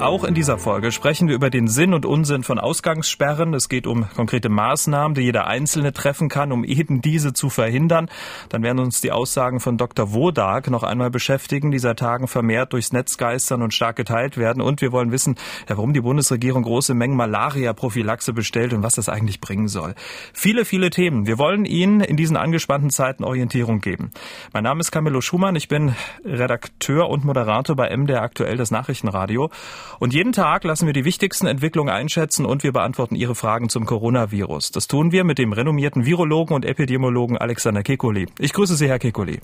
Auch 0.00 0.22
in 0.22 0.34
dieser 0.34 0.58
Folge 0.58 0.92
sprechen 0.92 1.26
wir 1.26 1.34
über 1.34 1.50
den 1.50 1.66
Sinn 1.66 1.92
und 1.92 2.06
Unsinn 2.06 2.44
von 2.44 2.60
Ausgangssperren. 2.60 3.52
Es 3.52 3.68
geht 3.68 3.84
um 3.84 4.08
konkrete 4.14 4.48
Maßnahmen, 4.48 5.16
die 5.16 5.22
jeder 5.22 5.48
Einzelne 5.48 5.92
treffen 5.92 6.28
kann, 6.28 6.52
um 6.52 6.62
eben 6.62 7.02
diese 7.02 7.32
zu 7.32 7.50
verhindern. 7.50 8.08
Dann 8.48 8.62
werden 8.62 8.78
uns 8.78 9.00
die 9.00 9.10
Aussagen 9.10 9.58
von 9.58 9.76
Dr. 9.76 10.12
Wodak 10.12 10.70
noch 10.70 10.84
einmal 10.84 11.10
beschäftigen, 11.10 11.72
die 11.72 11.80
seit 11.80 11.98
Tagen 11.98 12.28
vermehrt 12.28 12.74
durchs 12.74 12.92
Netz 12.92 13.18
geistern 13.18 13.60
und 13.60 13.74
stark 13.74 13.96
geteilt 13.96 14.36
werden. 14.36 14.62
Und 14.62 14.82
wir 14.82 14.92
wollen 14.92 15.10
wissen, 15.10 15.34
warum 15.66 15.92
die 15.92 16.00
Bundesregierung 16.00 16.62
große 16.62 16.94
Mengen 16.94 17.16
Malaria-Prophylaxe 17.16 18.32
bestellt 18.32 18.74
und 18.74 18.84
was 18.84 18.94
das 18.94 19.08
eigentlich 19.08 19.40
bringen 19.40 19.66
soll. 19.66 19.96
Viele, 20.32 20.64
viele 20.64 20.90
Themen. 20.90 21.26
Wir 21.26 21.38
wollen 21.38 21.64
Ihnen 21.64 22.02
in 22.02 22.16
diesen 22.16 22.36
angespannten 22.36 22.90
Zeiten 22.90 23.24
Orientierung 23.24 23.80
geben. 23.80 24.12
Mein 24.52 24.62
Name 24.62 24.78
ist 24.78 24.92
Camillo 24.92 25.20
Schumann. 25.20 25.56
Ich 25.56 25.66
bin 25.66 25.96
Redakteur 26.24 27.10
und 27.10 27.24
Moderator 27.24 27.74
bei 27.74 27.94
MDR 27.94 28.22
aktuell 28.22 28.56
das 28.56 28.70
Nachrichtenradio. 28.70 29.50
Und 29.98 30.14
jeden 30.14 30.32
Tag 30.32 30.64
lassen 30.64 30.86
wir 30.86 30.92
die 30.92 31.04
wichtigsten 31.04 31.46
Entwicklungen 31.46 31.92
einschätzen 31.92 32.44
und 32.46 32.62
wir 32.62 32.72
beantworten 32.72 33.14
Ihre 33.14 33.34
Fragen 33.34 33.68
zum 33.68 33.86
Coronavirus. 33.86 34.70
Das 34.72 34.86
tun 34.86 35.12
wir 35.12 35.24
mit 35.24 35.38
dem 35.38 35.52
renommierten 35.52 36.04
Virologen 36.04 36.54
und 36.54 36.64
Epidemiologen 36.64 37.36
Alexander 37.38 37.80
Kekulé. 37.80 38.28
Ich 38.38 38.52
grüße 38.52 38.76
Sie, 38.76 38.88
Herr 38.88 38.98
Kekulé. 38.98 39.40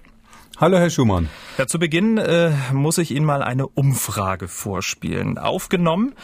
Hallo, 0.57 0.79
Herr 0.79 0.89
Schumann. 0.89 1.29
Ja, 1.59 1.67
zu 1.67 1.81
Beginn 1.81 2.17
äh, 2.17 2.53
muss 2.73 2.99
ich 2.99 3.11
Ihnen 3.11 3.27
mal 3.27 3.43
eine 3.43 3.67
Umfrage 3.67 4.47
vorspielen. 4.47 5.37
Aufgenommen 5.37 6.15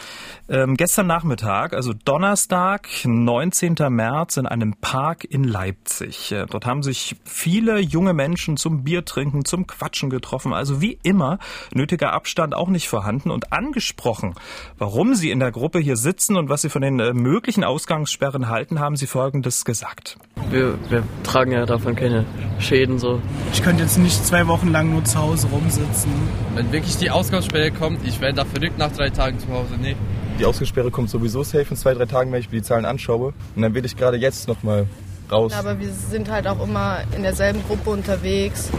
ähm, 0.48 0.77
gestern 0.77 1.09
Nachmittag, 1.09 1.73
also 1.73 1.93
Donnerstag, 1.93 2.88
19. 3.05 3.77
März, 3.88 4.37
in 4.37 4.47
einem 4.47 4.74
Park 4.80 5.24
in 5.24 5.43
Leipzig. 5.45 6.30
Äh, 6.33 6.47
dort 6.47 6.66
haben 6.66 6.83
sich 6.83 7.16
viele 7.24 7.80
junge 7.80 8.15
Menschen 8.15 8.57
zum 8.57 8.85
Biertrinken, 8.85 9.45
zum 9.45 9.66
Quatschen 9.66 10.10
getroffen. 10.10 10.52
Also 10.52 10.80
wie 10.80 10.99
immer, 11.02 11.38
nötiger 11.73 12.13
Abstand 12.13 12.54
auch 12.54 12.69
nicht 12.69 12.88
vorhanden 12.88 13.30
und 13.30 13.52
angesprochen, 13.52 14.35
warum 14.79 15.15
sie 15.15 15.30
in 15.30 15.41
der 15.41 15.52
Gruppe 15.52 15.79
hier 15.79 15.97
sitzen 15.97 16.37
und 16.37 16.49
was 16.49 16.63
sie 16.63 16.69
von 16.69 16.82
den 16.82 16.99
äh, 17.01 17.13
möglichen 17.13 17.65
Ausgangssperren 17.65 18.49
halten, 18.49 18.80
haben 18.80 18.97
sie 18.97 19.07
Folgendes 19.07 19.65
gesagt. 19.65 20.19
Wir, 20.51 20.79
wir 20.88 21.04
tragen 21.23 21.52
ja 21.52 21.66
davon 21.66 21.95
keine 21.95 22.24
Schäden 22.59 22.99
so. 22.99 23.21
Ich 23.52 23.63
könnte 23.63 23.82
jetzt 23.82 23.99
nicht 23.99 24.20
zwei 24.24 24.46
Wochen 24.46 24.68
lang 24.68 24.90
nur 24.90 25.04
zu 25.04 25.18
Hause 25.18 25.49
rumsitzen. 25.49 26.10
Wenn 26.54 26.73
wirklich 26.73 26.96
die 26.96 27.10
Ausgangssperre 27.10 27.71
kommt, 27.71 28.07
ich 28.07 28.21
werde 28.21 28.37
da 28.37 28.45
verrückt 28.45 28.79
nach 28.79 28.93
drei 28.93 29.10
Tagen 29.10 29.38
zu 29.38 29.49
Hause. 29.49 29.74
Nee. 29.80 29.96
Die 30.38 30.45
Ausgangssperre 30.45 30.90
kommt 30.90 31.10
sowieso 31.10 31.43
safe 31.43 31.66
in 31.71 31.76
zwei, 31.76 31.95
drei 31.95 32.07
Tagen, 32.07 32.32
wenn 32.32 32.41
ich 32.41 32.51
mir 32.51 32.59
die 32.59 32.65
Zahlen 32.65 32.85
anschaue. 32.85 33.35
Und 33.54 33.63
dann 33.63 33.74
will 33.74 33.85
ich 33.85 33.96
gerade 33.96 34.16
jetzt 34.16 34.48
nochmal 34.48 34.87
raus. 35.30 35.52
Aber 35.52 35.79
wir 35.79 35.91
sind 35.91 36.30
halt 36.30 36.46
auch 36.46 36.63
immer 36.63 36.98
in 37.15 37.23
derselben 37.23 37.63
Gruppe 37.66 37.91
unterwegs. 37.91 38.71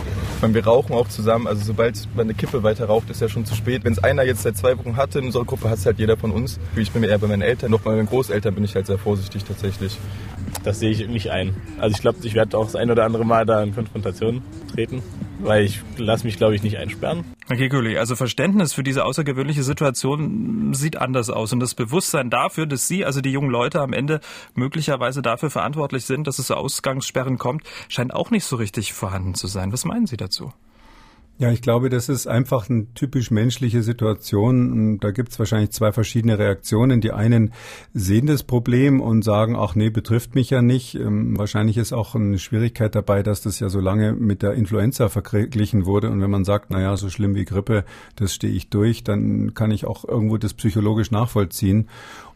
Wenn 0.42 0.54
wir 0.56 0.66
rauchen 0.66 0.94
auch 0.96 1.08
zusammen, 1.08 1.46
also 1.46 1.64
sobald 1.64 2.08
man 2.16 2.26
eine 2.26 2.34
Kippe 2.34 2.64
weiter 2.64 2.86
raucht, 2.86 3.10
ist 3.12 3.22
ja 3.22 3.30
schon 3.30 3.46
zu 3.46 3.54
spät. 3.54 3.84
Wenn 3.84 3.94
es 3.94 4.04
einer 4.04 4.24
jetzt 4.24 4.42
seit 4.42 4.58
zwei 4.58 4.78
Wochen 4.78 4.98
hatte, 4.98 5.20
in 5.20 5.26
unserer 5.26 5.46
Gruppe 5.46 5.70
hat 5.70 5.78
es 5.78 5.86
halt 5.86 6.00
jeder 6.00 6.18
von 6.18 6.32
uns. 6.32 6.60
Ich 6.76 6.92
bin 6.92 7.02
mir 7.02 7.10
eher 7.10 7.20
bei 7.20 7.28
meinen 7.28 7.44
Eltern, 7.44 7.70
noch 7.70 7.82
bei 7.82 7.92
meinen 7.92 8.08
Großeltern 8.08 8.56
bin 8.56 8.64
ich 8.64 8.74
halt 8.74 8.88
sehr 8.88 8.98
vorsichtig 8.98 9.44
tatsächlich. 9.44 9.98
Das 10.64 10.80
sehe 10.80 10.90
ich 10.90 11.08
nicht 11.08 11.30
ein. 11.30 11.56
Also 11.80 11.96
ich 11.96 12.02
glaube, 12.02 12.18
ich 12.24 12.34
werde 12.34 12.58
auch 12.58 12.66
das 12.66 12.76
ein 12.76 12.90
oder 12.90 13.06
andere 13.06 13.24
Mal 13.24 13.46
da 13.46 13.62
in 13.62 13.76
Konfrontation 13.76 14.42
treten, 14.74 15.04
weil 15.44 15.66
ich 15.66 15.82
lasse 15.98 16.26
mich, 16.26 16.38
glaube 16.38 16.56
ich, 16.56 16.64
nicht 16.64 16.78
einsperren. 16.78 17.24
Okay, 17.50 17.70
Köhli, 17.70 17.98
also 17.98 18.16
Verständnis 18.16 18.74
für 18.74 18.84
diese 18.84 19.06
außergewöhnliche 19.06 19.64
Situation 19.64 20.74
sieht 20.74 20.98
anders 20.98 21.30
aus. 21.30 21.54
Und 21.54 21.60
das 21.60 21.76
Bewusstsein 21.76 22.30
dafür, 22.30 22.66
dass 22.66 22.88
Sie, 22.88 23.06
also 23.06 23.22
die 23.22 23.32
jungen 23.32 23.50
Leute, 23.50 23.82
am 23.82 23.94
Ende 23.94 24.22
möglicherweise 24.54 25.22
dafür 25.22 25.50
verantwortlich 25.50 26.06
sind, 26.06 26.28
dass 26.28 26.40
es 26.40 26.48
zu 26.48 26.56
Ausgangssperren 26.56 27.38
kommt, 27.38 27.64
scheint 27.90 28.14
auch 28.14 28.32
nicht 28.32 28.46
so 28.46 28.56
richtig 28.56 28.94
vorhanden 28.94 29.34
zu 29.34 29.48
sein. 29.48 29.74
Was 29.74 29.86
meinen 29.86 30.08
Sie 30.08 30.18
dazu? 30.18 30.54
Ja, 31.38 31.52
ich 31.52 31.64
glaube, 31.64 31.90
das 31.90 32.08
ist 32.08 32.28
einfach 32.28 32.70
eine 32.70 32.86
typisch 32.94 33.32
menschliche 33.32 33.82
Situation. 33.82 35.00
Da 35.00 35.10
gibt 35.10 35.30
es 35.30 35.40
wahrscheinlich 35.40 35.72
zwei 35.72 35.92
verschiedene 35.92 36.38
Reaktionen. 36.38 37.02
Die 37.02 37.12
einen 37.12 37.52
sehen 37.96 38.28
das 38.28 38.44
Problem 38.44 39.02
und 39.02 39.24
sagen, 39.24 39.56
ach 39.56 39.74
nee, 39.74 39.90
betrifft 39.90 40.36
mich 40.36 40.52
ja 40.52 40.62
nicht. 40.62 40.94
Ähm, 40.94 41.36
wahrscheinlich 41.40 41.78
ist 41.78 41.94
auch 41.94 42.14
eine 42.14 42.38
Schwierigkeit 42.38 42.94
dabei, 42.94 43.24
dass 43.24 43.42
das 43.42 43.60
ja 43.60 43.70
so 43.70 43.80
lange 43.80 44.14
mit 44.14 44.44
der 44.44 44.54
Influenza 44.54 45.10
verglichen 45.10 45.88
wurde. 45.88 46.12
Und 46.12 46.22
wenn 46.22 46.30
man 46.30 46.46
sagt, 46.46 46.68
na 46.70 46.80
ja, 46.80 46.96
so 46.96 47.10
schlimm 47.10 47.34
wie 47.34 47.46
Grippe, 47.46 47.86
das 48.16 48.36
stehe 48.36 48.54
ich 48.54 48.70
durch, 48.70 49.04
dann 49.04 49.56
kann 49.56 49.72
ich 49.72 49.86
auch 49.86 50.08
irgendwo 50.08 50.38
das 50.38 50.54
psychologisch 50.54 51.10
nachvollziehen. 51.10 51.88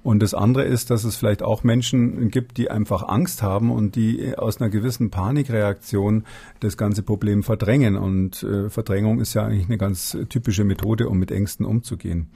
Und 0.05 0.21
das 0.21 0.35
andere 0.35 0.65
ist, 0.65 0.91
dass 0.91 1.03
es 1.03 1.15
vielleicht 1.15 1.41
auch 1.41 1.63
Menschen 1.63 2.29
gibt, 2.29 2.57
die 2.57 2.69
einfach 2.69 3.01
Angst 3.09 3.41
haben 3.41 3.71
und 3.71 3.95
die 3.95 4.37
aus 4.37 4.61
einer 4.61 4.69
gewissen 4.69 5.09
Panikreaktion 5.09 6.25
das 6.59 6.77
ganze 6.77 7.01
Problem 7.01 7.41
verdrängen. 7.41 7.95
Und 7.95 8.43
äh, 8.43 8.69
Verdrängung 8.69 9.19
ist 9.19 9.33
ja 9.33 9.47
eigentlich 9.47 9.65
eine 9.65 9.79
ganz 9.79 10.15
typische 10.29 10.63
Methode, 10.63 11.09
um 11.09 11.17
mit 11.17 11.31
Ängsten 11.31 11.65
umzugehen. 11.65 12.27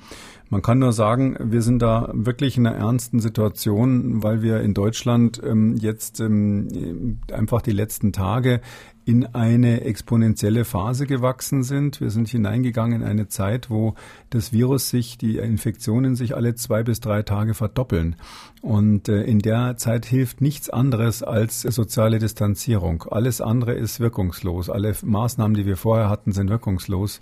Man 0.50 0.63
kann 0.63 0.80
nur 0.80 0.94
sagen, 0.94 1.38
wir 1.40 1.62
sind 1.62 1.80
da 1.84 2.09
wirklich 2.12 2.57
in 2.57 2.66
einer 2.66 2.75
ernsten 2.75 3.19
Situation, 3.19 4.24
weil 4.24 4.41
wir 4.41 4.62
in 4.62 4.74
Deutschland 4.74 5.40
ähm, 5.46 5.75
jetzt 5.75 6.19
ähm, 6.22 7.19
einfach 7.31 7.62
die 7.62 7.72
letzten 7.72 8.12
Tage 8.13 8.62
in 9.06 9.26
eine 9.34 9.82
exponentielle 9.82 10.66
Phase 10.66 11.08
gewachsen 11.08 11.64
sind. 11.64 12.00
Wir 12.00 12.12
sind 12.12 12.28
hineingegangen 12.28 13.02
in 13.02 13.08
eine 13.08 13.28
Zeit, 13.28 13.70
wo 13.70 13.96
das 14.30 14.54
Virus 14.54 14.90
sich, 14.90 15.18
die 15.18 15.38
Infektionen 15.38 16.16
sich 16.16 16.36
alle 16.36 16.56
zwei 16.56 16.84
bis 16.84 17.00
drei 17.00 17.24
Tage 17.24 17.54
verdoppeln. 17.54 18.16
Und 18.62 19.10
äh, 19.10 19.24
in 19.24 19.40
der 19.40 19.78
Zeit 19.78 20.06
hilft 20.06 20.42
nichts 20.42 20.70
anderes 20.70 21.24
als 21.24 21.62
soziale 21.62 22.20
Distanzierung. 22.20 23.04
Alles 23.10 23.42
andere 23.42 23.74
ist 23.74 24.00
wirkungslos. 24.00 24.70
Alle 24.70 24.94
Maßnahmen, 25.02 25.56
die 25.56 25.66
wir 25.66 25.78
vorher 25.78 26.10
hatten, 26.10 26.31
sind 26.31 26.50
wirkungslos. 26.50 27.22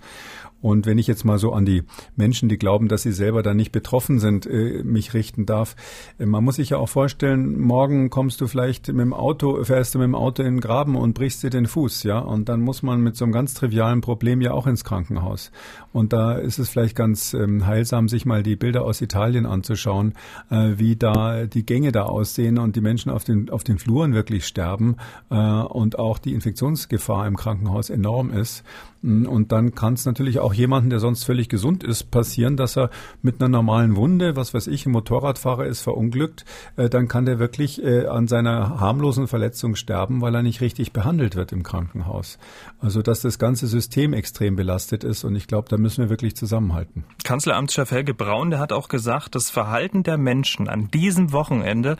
Und 0.60 0.86
wenn 0.86 0.98
ich 0.98 1.06
jetzt 1.06 1.24
mal 1.24 1.38
so 1.38 1.52
an 1.52 1.64
die 1.64 1.84
Menschen, 2.16 2.48
die 2.48 2.58
glauben, 2.58 2.88
dass 2.88 3.02
sie 3.02 3.12
selber 3.12 3.42
da 3.42 3.54
nicht 3.54 3.70
betroffen 3.70 4.18
sind, 4.18 4.46
äh, 4.46 4.82
mich 4.82 5.14
richten 5.14 5.46
darf, 5.46 5.76
äh, 6.18 6.26
man 6.26 6.42
muss 6.42 6.56
sich 6.56 6.70
ja 6.70 6.78
auch 6.78 6.88
vorstellen, 6.88 7.60
morgen 7.60 8.10
kommst 8.10 8.40
du 8.40 8.48
vielleicht 8.48 8.88
mit 8.88 8.98
dem 8.98 9.12
Auto, 9.12 9.62
fährst 9.62 9.94
du 9.94 9.98
mit 9.98 10.06
dem 10.06 10.16
Auto 10.16 10.42
in 10.42 10.56
den 10.56 10.60
Graben 10.60 10.96
und 10.96 11.14
brichst 11.14 11.42
dir 11.42 11.50
den 11.50 11.66
Fuß, 11.66 12.02
ja, 12.02 12.18
und 12.18 12.48
dann 12.48 12.60
muss 12.60 12.82
man 12.82 13.00
mit 13.00 13.16
so 13.16 13.24
einem 13.24 13.32
ganz 13.32 13.54
trivialen 13.54 14.00
Problem 14.00 14.40
ja 14.40 14.52
auch 14.52 14.66
ins 14.66 14.84
Krankenhaus. 14.84 15.52
Und 15.92 16.12
da 16.12 16.32
ist 16.34 16.58
es 16.58 16.68
vielleicht 16.68 16.96
ganz 16.96 17.34
ähm, 17.34 17.66
heilsam, 17.66 18.08
sich 18.08 18.26
mal 18.26 18.42
die 18.42 18.56
Bilder 18.56 18.84
aus 18.84 19.00
Italien 19.00 19.46
anzuschauen, 19.46 20.14
äh, 20.50 20.72
wie 20.76 20.96
da 20.96 21.46
die 21.46 21.64
Gänge 21.64 21.92
da 21.92 22.04
aussehen 22.04 22.58
und 22.58 22.74
die 22.74 22.80
Menschen 22.80 23.10
auf 23.10 23.22
den, 23.22 23.48
auf 23.50 23.62
den 23.62 23.78
Fluren 23.78 24.12
wirklich 24.14 24.46
sterben 24.46 24.96
und 25.28 25.98
auch 25.98 26.18
die 26.18 26.34
Infektionsgefahr 26.34 27.26
im 27.26 27.36
Krankenhaus 27.36 27.90
enorm 27.90 28.30
ist. 28.30 28.64
Mm, 29.02 29.26
und 29.26 29.52
dann 29.52 29.74
kann 29.74 29.94
es 29.94 30.04
natürlich 30.04 30.38
auch 30.40 30.54
jemanden, 30.54 30.90
der 30.90 31.00
sonst 31.00 31.24
völlig 31.24 31.48
gesund 31.48 31.84
ist, 31.84 32.10
passieren, 32.10 32.56
dass 32.56 32.76
er 32.76 32.90
mit 33.22 33.40
einer 33.40 33.48
normalen 33.48 33.96
Wunde, 33.96 34.36
was 34.36 34.54
weiß 34.54 34.66
ich, 34.66 34.86
ein 34.86 34.92
Motorradfahrer 34.92 35.66
ist 35.66 35.80
verunglückt, 35.80 36.44
äh, 36.76 36.88
dann 36.88 37.08
kann 37.08 37.26
der 37.26 37.38
wirklich 37.38 37.82
äh, 37.82 38.06
an 38.06 38.28
seiner 38.28 38.80
harmlosen 38.80 39.28
Verletzung 39.28 39.76
sterben, 39.76 40.20
weil 40.20 40.34
er 40.34 40.42
nicht 40.42 40.60
richtig 40.60 40.92
behandelt 40.92 41.36
wird 41.36 41.52
im 41.52 41.62
Krankenhaus. 41.62 42.38
Also 42.80 43.02
dass 43.02 43.20
das 43.20 43.38
ganze 43.38 43.66
System 43.66 44.12
extrem 44.12 44.56
belastet 44.56 45.04
ist 45.04 45.24
und 45.24 45.36
ich 45.36 45.46
glaube, 45.46 45.68
da 45.68 45.76
müssen 45.76 46.02
wir 46.02 46.10
wirklich 46.10 46.36
zusammenhalten. 46.36 47.04
Kanzleramtschef 47.24 47.90
Helge 47.90 48.14
Braun, 48.14 48.50
der 48.50 48.58
hat 48.58 48.72
auch 48.72 48.88
gesagt, 48.88 49.34
das 49.34 49.50
Verhalten 49.50 50.02
der 50.02 50.18
Menschen 50.18 50.68
an 50.68 50.90
diesem 50.90 51.32
Wochenende 51.32 51.96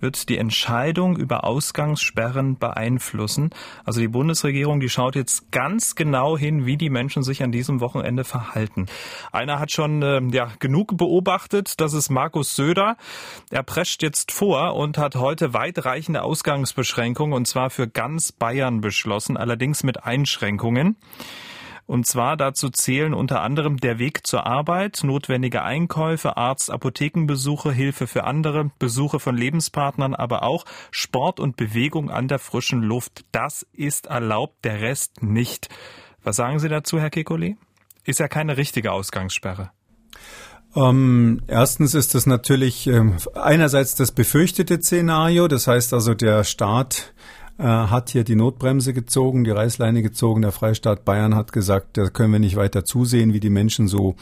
wird 0.00 0.28
die 0.28 0.38
Entscheidung 0.38 1.16
über 1.16 1.44
Ausgangssperren 1.44 2.58
beeinflussen. 2.58 3.50
Also 3.84 4.00
die 4.00 4.08
Bundesregierung, 4.08 4.80
die 4.80 4.88
schaut 4.88 5.14
jetzt 5.14 5.52
ganz 5.52 5.94
genau 5.94 6.38
hin, 6.40 6.66
wie 6.66 6.76
die 6.76 6.90
Menschen 6.90 7.22
sich 7.22 7.44
an 7.44 7.52
diesem 7.52 7.80
Wochenende 7.80 8.24
verhalten. 8.24 8.86
Einer 9.30 9.60
hat 9.60 9.70
schon 9.70 10.02
äh, 10.02 10.20
ja, 10.32 10.48
genug 10.58 10.96
beobachtet, 10.96 11.80
das 11.80 11.92
ist 11.92 12.10
Markus 12.10 12.56
Söder. 12.56 12.96
Er 13.50 13.62
prescht 13.62 14.02
jetzt 14.02 14.32
vor 14.32 14.74
und 14.74 14.98
hat 14.98 15.14
heute 15.14 15.54
weitreichende 15.54 16.22
Ausgangsbeschränkungen 16.22 17.34
und 17.34 17.46
zwar 17.46 17.70
für 17.70 17.86
ganz 17.86 18.32
Bayern 18.32 18.80
beschlossen, 18.80 19.36
allerdings 19.36 19.84
mit 19.84 20.04
Einschränkungen. 20.04 20.96
Und 21.90 22.06
zwar 22.06 22.36
dazu 22.36 22.70
zählen 22.70 23.12
unter 23.12 23.40
anderem 23.42 23.78
der 23.78 23.98
Weg 23.98 24.24
zur 24.24 24.46
Arbeit, 24.46 25.00
notwendige 25.02 25.62
Einkäufe, 25.62 26.36
Arzt, 26.36 26.70
Apothekenbesuche, 26.70 27.72
Hilfe 27.72 28.06
für 28.06 28.22
andere, 28.22 28.70
Besuche 28.78 29.18
von 29.18 29.36
Lebenspartnern, 29.36 30.14
aber 30.14 30.44
auch 30.44 30.66
Sport 30.92 31.40
und 31.40 31.56
Bewegung 31.56 32.08
an 32.08 32.28
der 32.28 32.38
frischen 32.38 32.80
Luft. 32.80 33.24
Das 33.32 33.66
ist 33.72 34.06
erlaubt, 34.06 34.64
der 34.64 34.80
Rest 34.80 35.24
nicht. 35.24 35.68
Was 36.22 36.36
sagen 36.36 36.58
Sie 36.58 36.68
dazu, 36.68 37.00
Herr 37.00 37.08
Kekulé? 37.08 37.56
Ist 38.04 38.20
ja 38.20 38.28
keine 38.28 38.56
richtige 38.56 38.92
Ausgangssperre. 38.92 39.70
Ähm, 40.76 41.42
erstens 41.48 41.94
ist 41.94 42.14
das 42.14 42.26
natürlich 42.26 42.86
ähm, 42.86 43.16
einerseits 43.34 43.96
das 43.96 44.12
befürchtete 44.12 44.80
Szenario, 44.80 45.48
das 45.48 45.66
heißt 45.66 45.92
also 45.92 46.14
der 46.14 46.44
Staat 46.44 47.12
äh, 47.60 47.64
hat 47.64 48.08
hier 48.08 48.24
die 48.24 48.36
Notbremse 48.36 48.94
gezogen, 48.94 49.44
die 49.44 49.50
Reißleine 49.50 50.02
gezogen. 50.02 50.40
Der 50.40 50.50
Freistaat 50.50 51.04
Bayern 51.04 51.34
hat 51.34 51.52
gesagt, 51.52 51.98
da 51.98 52.08
können 52.08 52.32
wir 52.32 52.38
nicht 52.38 52.56
weiter 52.56 52.86
zusehen, 52.86 53.34
wie 53.34 53.40
die 53.40 53.50
Menschen 53.50 53.86
so 53.86 54.16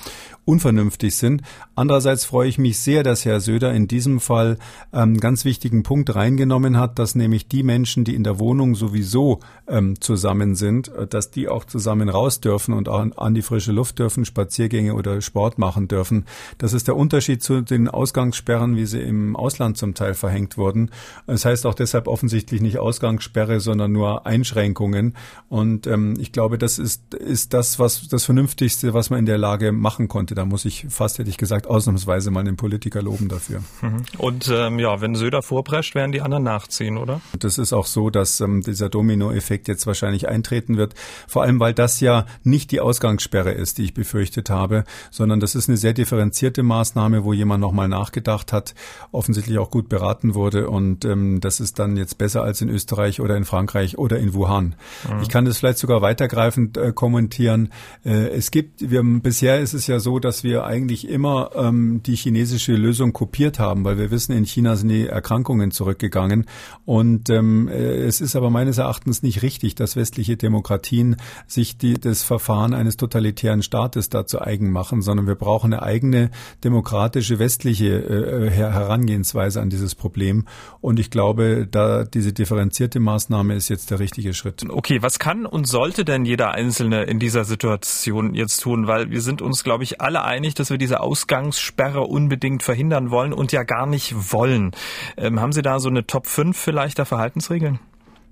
unvernünftig 0.44 1.16
sind. 1.16 1.42
Andererseits 1.76 2.24
freue 2.24 2.48
ich 2.48 2.58
mich 2.58 2.80
sehr, 2.80 3.04
dass 3.04 3.24
Herr 3.24 3.40
Söder 3.40 3.72
in 3.72 3.86
diesem 3.86 4.18
Fall 4.18 4.58
ähm, 4.92 5.20
ganz 5.20 5.44
wichtigen 5.44 5.84
Punkt 5.84 6.14
reingenommen 6.16 6.78
hat, 6.78 6.98
dass 6.98 7.14
nämlich 7.14 7.46
die 7.46 7.62
Menschen, 7.62 8.02
die 8.02 8.16
in 8.16 8.24
der 8.24 8.40
Wohnung 8.40 8.74
sowieso 8.74 9.38
ähm, 9.68 10.00
zusammen 10.00 10.56
sind, 10.56 10.88
äh, 10.88 11.06
dass 11.06 11.30
die 11.30 11.48
auch 11.48 11.64
zusammen 11.64 12.08
raus 12.08 12.40
dürfen 12.40 12.74
und 12.74 12.88
auch 12.88 13.06
an 13.16 13.34
die 13.34 13.42
frische 13.42 13.70
Luft 13.70 14.00
dürfen, 14.00 14.24
Spaziergänge 14.24 14.94
oder 14.94 15.20
Sport 15.20 15.58
machen 15.58 15.86
dürfen. 15.86 16.24
Das 16.56 16.72
ist 16.72 16.88
der 16.88 16.96
Unterschied 16.96 17.42
zu 17.42 17.60
den 17.60 17.86
Ausgangssperren, 17.86 18.74
wie 18.74 18.86
sie 18.86 19.00
im 19.00 19.36
Ausland 19.36 19.76
zum 19.76 19.94
Teil 19.94 20.14
verhängt 20.14 20.56
wurden. 20.56 20.90
Das 21.26 21.44
heißt 21.44 21.66
auch 21.66 21.74
deshalb 21.74 22.08
offensichtlich 22.08 22.60
nicht 22.60 22.78
Ausgangssperre, 23.28 23.60
sondern 23.60 23.92
nur 23.92 24.26
Einschränkungen. 24.26 25.14
Und 25.48 25.86
ähm, 25.86 26.14
ich 26.18 26.32
glaube, 26.32 26.58
das 26.58 26.78
ist, 26.78 27.14
ist 27.14 27.54
das, 27.54 27.78
was 27.78 28.08
das 28.08 28.24
Vernünftigste, 28.24 28.94
was 28.94 29.10
man 29.10 29.20
in 29.20 29.26
der 29.26 29.38
Lage 29.38 29.72
machen 29.72 30.08
konnte 30.08 30.34
da 30.34 30.44
muss 30.44 30.64
ich 30.64 30.86
fast, 30.88 31.18
hätte 31.18 31.30
ich 31.30 31.36
gesagt, 31.36 31.66
ausnahmsweise 31.66 32.30
mal 32.30 32.44
den 32.44 32.56
Politiker 32.56 33.02
loben 33.02 33.28
dafür. 33.28 33.62
Mhm. 33.80 34.04
Und 34.18 34.48
ähm, 34.52 34.78
ja, 34.78 35.00
wenn 35.00 35.14
Söder 35.14 35.42
vorprescht, 35.42 35.94
werden 35.94 36.12
die 36.12 36.20
anderen 36.20 36.44
nachziehen, 36.44 36.96
oder? 36.96 37.20
Das 37.38 37.58
ist 37.58 37.72
auch 37.72 37.86
so, 37.86 38.10
dass 38.10 38.40
ähm, 38.40 38.62
dieser 38.62 38.88
Dominoeffekt 38.88 39.68
jetzt 39.68 39.86
wahrscheinlich 39.86 40.28
eintreten 40.28 40.76
wird. 40.76 40.94
Vor 41.26 41.42
allem, 41.42 41.60
weil 41.60 41.74
das 41.74 42.00
ja 42.00 42.26
nicht 42.44 42.70
die 42.70 42.80
Ausgangssperre 42.80 43.52
ist, 43.52 43.78
die 43.78 43.84
ich 43.84 43.94
befürchtet 43.94 44.50
habe, 44.50 44.84
sondern 45.10 45.40
das 45.40 45.54
ist 45.54 45.68
eine 45.68 45.76
sehr 45.76 45.92
differenzierte 45.92 46.62
Maßnahme, 46.62 47.24
wo 47.24 47.32
jemand 47.32 47.60
nochmal 47.60 47.88
nachgedacht 47.88 48.52
hat, 48.52 48.74
offensichtlich 49.12 49.58
auch 49.58 49.70
gut 49.70 49.88
beraten 49.88 50.34
wurde 50.34 50.68
und 50.70 51.04
ähm, 51.04 51.40
das 51.40 51.60
ist 51.60 51.78
dann 51.78 51.96
jetzt 51.96 52.18
besser 52.18 52.42
als 52.42 52.60
in 52.60 52.68
Österreich 52.68 53.07
oder 53.20 53.36
in 53.36 53.44
Frankreich 53.44 53.98
oder 53.98 54.18
in 54.18 54.34
Wuhan. 54.34 54.74
Mhm. 55.08 55.22
Ich 55.22 55.28
kann 55.28 55.44
das 55.44 55.58
vielleicht 55.58 55.78
sogar 55.78 56.02
weitergreifend 56.02 56.76
äh, 56.76 56.92
kommentieren. 56.92 57.70
Äh, 58.04 58.28
es 58.28 58.50
gibt, 58.50 58.90
wir, 58.90 59.02
bisher 59.02 59.58
ist 59.60 59.74
es 59.74 59.86
ja 59.86 59.98
so, 59.98 60.18
dass 60.18 60.44
wir 60.44 60.64
eigentlich 60.64 61.08
immer 61.08 61.50
ähm, 61.54 62.02
die 62.04 62.16
chinesische 62.16 62.74
Lösung 62.74 63.12
kopiert 63.12 63.58
haben, 63.58 63.84
weil 63.84 63.98
wir 63.98 64.10
wissen, 64.10 64.32
in 64.32 64.44
China 64.44 64.76
sind 64.76 64.88
die 64.88 65.06
Erkrankungen 65.06 65.70
zurückgegangen. 65.70 66.46
Und 66.84 67.30
ähm, 67.30 67.68
äh, 67.68 68.04
es 68.04 68.20
ist 68.20 68.36
aber 68.36 68.50
meines 68.50 68.78
Erachtens 68.78 69.22
nicht 69.22 69.42
richtig, 69.42 69.74
dass 69.74 69.96
westliche 69.96 70.36
Demokratien 70.36 71.16
sich 71.46 71.78
die, 71.78 71.94
das 71.94 72.22
Verfahren 72.22 72.74
eines 72.74 72.96
totalitären 72.96 73.62
Staates 73.62 74.10
dazu 74.10 74.40
eigen 74.40 74.70
machen, 74.70 75.02
sondern 75.02 75.26
wir 75.26 75.34
brauchen 75.34 75.72
eine 75.72 75.82
eigene 75.82 76.30
demokratische 76.64 77.38
westliche 77.38 77.88
äh, 77.88 78.50
Herangehensweise 78.50 79.60
an 79.60 79.70
dieses 79.70 79.94
Problem. 79.94 80.46
Und 80.80 80.98
ich 80.98 81.10
glaube, 81.10 81.66
da 81.70 82.04
diese 82.04 82.32
differenzierte 82.32 82.97
Maßnahme 83.00 83.54
ist 83.54 83.68
jetzt 83.68 83.90
der 83.90 83.98
richtige 83.98 84.34
Schritt. 84.34 84.68
Okay, 84.68 85.00
was 85.00 85.18
kann 85.18 85.46
und 85.46 85.66
sollte 85.66 86.04
denn 86.04 86.24
jeder 86.24 86.52
Einzelne 86.52 87.04
in 87.04 87.18
dieser 87.18 87.44
Situation 87.44 88.34
jetzt 88.34 88.58
tun? 88.58 88.86
Weil 88.86 89.10
wir 89.10 89.22
sind 89.22 89.40
uns, 89.40 89.64
glaube 89.64 89.84
ich, 89.84 90.00
alle 90.00 90.18
alle 90.18 90.24
einig, 90.24 90.54
dass 90.54 90.70
wir 90.70 90.78
diese 90.78 91.00
Ausgangssperre 91.00 92.00
unbedingt 92.00 92.62
verhindern 92.62 93.10
wollen 93.10 93.32
und 93.32 93.52
ja 93.52 93.62
gar 93.62 93.86
nicht 93.86 94.32
wollen. 94.32 94.72
Ähm, 95.16 95.40
haben 95.40 95.52
Sie 95.52 95.62
da 95.62 95.80
so 95.80 95.88
eine 95.88 96.06
Top 96.06 96.26
5 96.26 96.56
vielleicht 96.56 96.98
der 96.98 97.04
Verhaltensregeln? 97.04 97.78